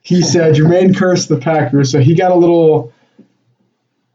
He 0.00 0.22
said 0.22 0.54
Jermaine 0.54 0.96
cursed 0.96 1.28
the 1.28 1.36
Packers, 1.36 1.92
so 1.92 2.00
he 2.00 2.14
got 2.14 2.30
a 2.30 2.34
little. 2.34 2.94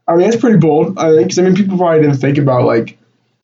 I 0.08 0.16
mean, 0.16 0.26
it's 0.26 0.36
pretty 0.36 0.58
bold. 0.58 0.98
I 0.98 1.10
think 1.10 1.28
because 1.28 1.38
I 1.38 1.42
mean, 1.42 1.54
people 1.54 1.78
probably 1.78 2.02
didn't 2.02 2.16
think 2.16 2.38
about 2.38 2.64
like 2.64 2.98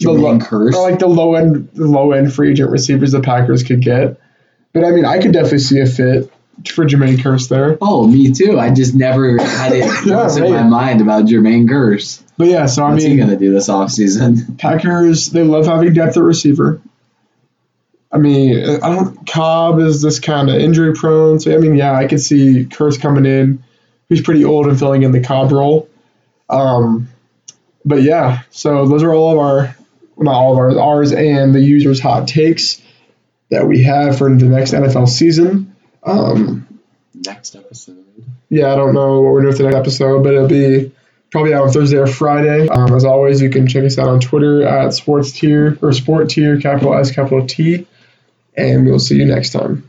the 0.05 0.11
Jermaine 0.11 0.23
lo- 0.23 0.39
Kearse? 0.39 0.75
or 0.75 0.91
like 0.91 0.99
the 0.99 1.07
low 1.09 1.35
end, 1.35 1.69
the 1.75 1.87
low 1.87 2.13
end 2.13 2.33
free 2.33 2.51
agent 2.53 2.71
receivers 2.71 3.13
the 3.13 3.21
Packers 3.21 3.63
could 3.63 3.81
get. 3.83 4.21
But 4.73 4.85
I 4.85 4.91
mean, 4.91 5.05
I 5.05 5.21
could 5.21 5.33
definitely 5.33 5.59
see 5.59 5.81
a 5.81 5.87
fit 5.87 6.33
for 6.69 6.85
Jermaine 6.85 7.19
Kearse 7.19 7.49
there. 7.49 7.79
Oh, 7.81 8.07
me 8.07 8.33
too. 8.33 8.59
I 8.59 8.71
just 8.71 8.95
never 8.95 9.39
had 9.39 9.73
it 9.73 9.85
Yeah, 10.07 10.17
once 10.17 10.37
in 10.37 10.51
my 10.51 10.63
mind 10.63 11.01
about 11.01 11.25
Jermaine 11.27 11.69
Kearse. 11.69 12.23
But 12.39 12.49
yeah, 12.49 12.67
so 12.67 12.85
I 12.85 12.91
What's 12.93 13.05
mean, 13.05 13.13
he 13.13 13.19
gonna 13.19 13.37
do 13.37 13.53
this 13.53 13.69
offseason? 13.69 14.59
Packers 14.59 15.31
they 15.31 15.43
love 15.43 15.67
having 15.67 15.93
depth 15.93 16.17
at 16.17 16.23
receiver. 16.23 16.81
I 18.11 18.19
mean, 18.19 18.59
I 18.83 18.95
don't. 18.95 19.27
Cobb 19.27 19.81
is 19.81 20.03
this 20.03 20.21
kind 20.21 20.51
of 20.51 20.57
injury 20.57 20.93
prone, 20.95 21.41
so 21.41 21.55
I 21.55 21.59
mean, 21.59 21.75
yeah, 21.77 21.95
I 21.95 22.07
could 22.07 22.21
see 22.21 22.67
Kearse 22.67 23.01
coming 23.01 23.25
in. 23.25 23.65
He's 24.11 24.21
pretty 24.21 24.45
old 24.45 24.67
and 24.67 24.79
filling 24.79 25.03
in 25.03 25.13
the 25.13 25.23
Cobb 25.23 25.51
role. 25.51 25.89
Um, 26.51 27.09
but 27.87 28.03
yeah, 28.03 28.43
so 28.51 28.87
those 28.87 29.03
are 29.03 29.15
all 29.15 29.33
of 29.33 29.39
our, 29.39 29.75
not 30.23 30.35
all 30.35 30.53
of 30.53 30.59
ours, 30.59 30.77
ours 30.77 31.13
and 31.13 31.55
the 31.55 31.61
users' 31.61 32.01
hot 32.01 32.29
takes 32.29 32.81
that 33.51 33.67
we 33.67 33.83
have 33.83 34.19
for 34.19 34.35
the 34.35 34.47
next 34.47 34.73
NFL 34.73 35.09
season. 35.09 35.75
Um, 36.03 36.67
Next 37.15 37.55
episode. 37.55 38.05
yeah, 38.49 38.73
I 38.73 38.77
don't 38.77 38.95
know 38.95 39.21
what 39.21 39.33
we're 39.33 39.43
doing 39.43 39.55
for 39.57 39.63
the 39.63 39.71
next 39.71 39.77
episode, 39.77 40.23
but 40.25 40.35
it'll 40.35 40.49
be 40.49 40.93
probably 41.31 41.55
out 41.55 41.65
on 41.65 41.71
Thursday 41.73 41.99
or 41.99 42.07
Friday. 42.07 42.69
Um, 42.69 42.95
as 42.95 43.05
always, 43.05 43.41
you 43.41 43.51
can 43.51 43.67
check 43.69 43.85
us 43.85 43.99
out 43.99 44.09
on 44.09 44.21
Twitter 44.21 44.67
at 44.67 44.93
sports 44.93 45.33
tier 45.33 45.79
or 45.83 45.93
sport 45.93 46.31
tier, 46.31 46.61
capital 46.61 46.95
S, 46.95 47.11
capital 47.13 47.47
T, 47.47 47.87
and 48.57 48.87
we'll 48.87 48.99
see 48.99 49.17
you 49.17 49.25
next 49.27 49.51
time. 49.51 49.81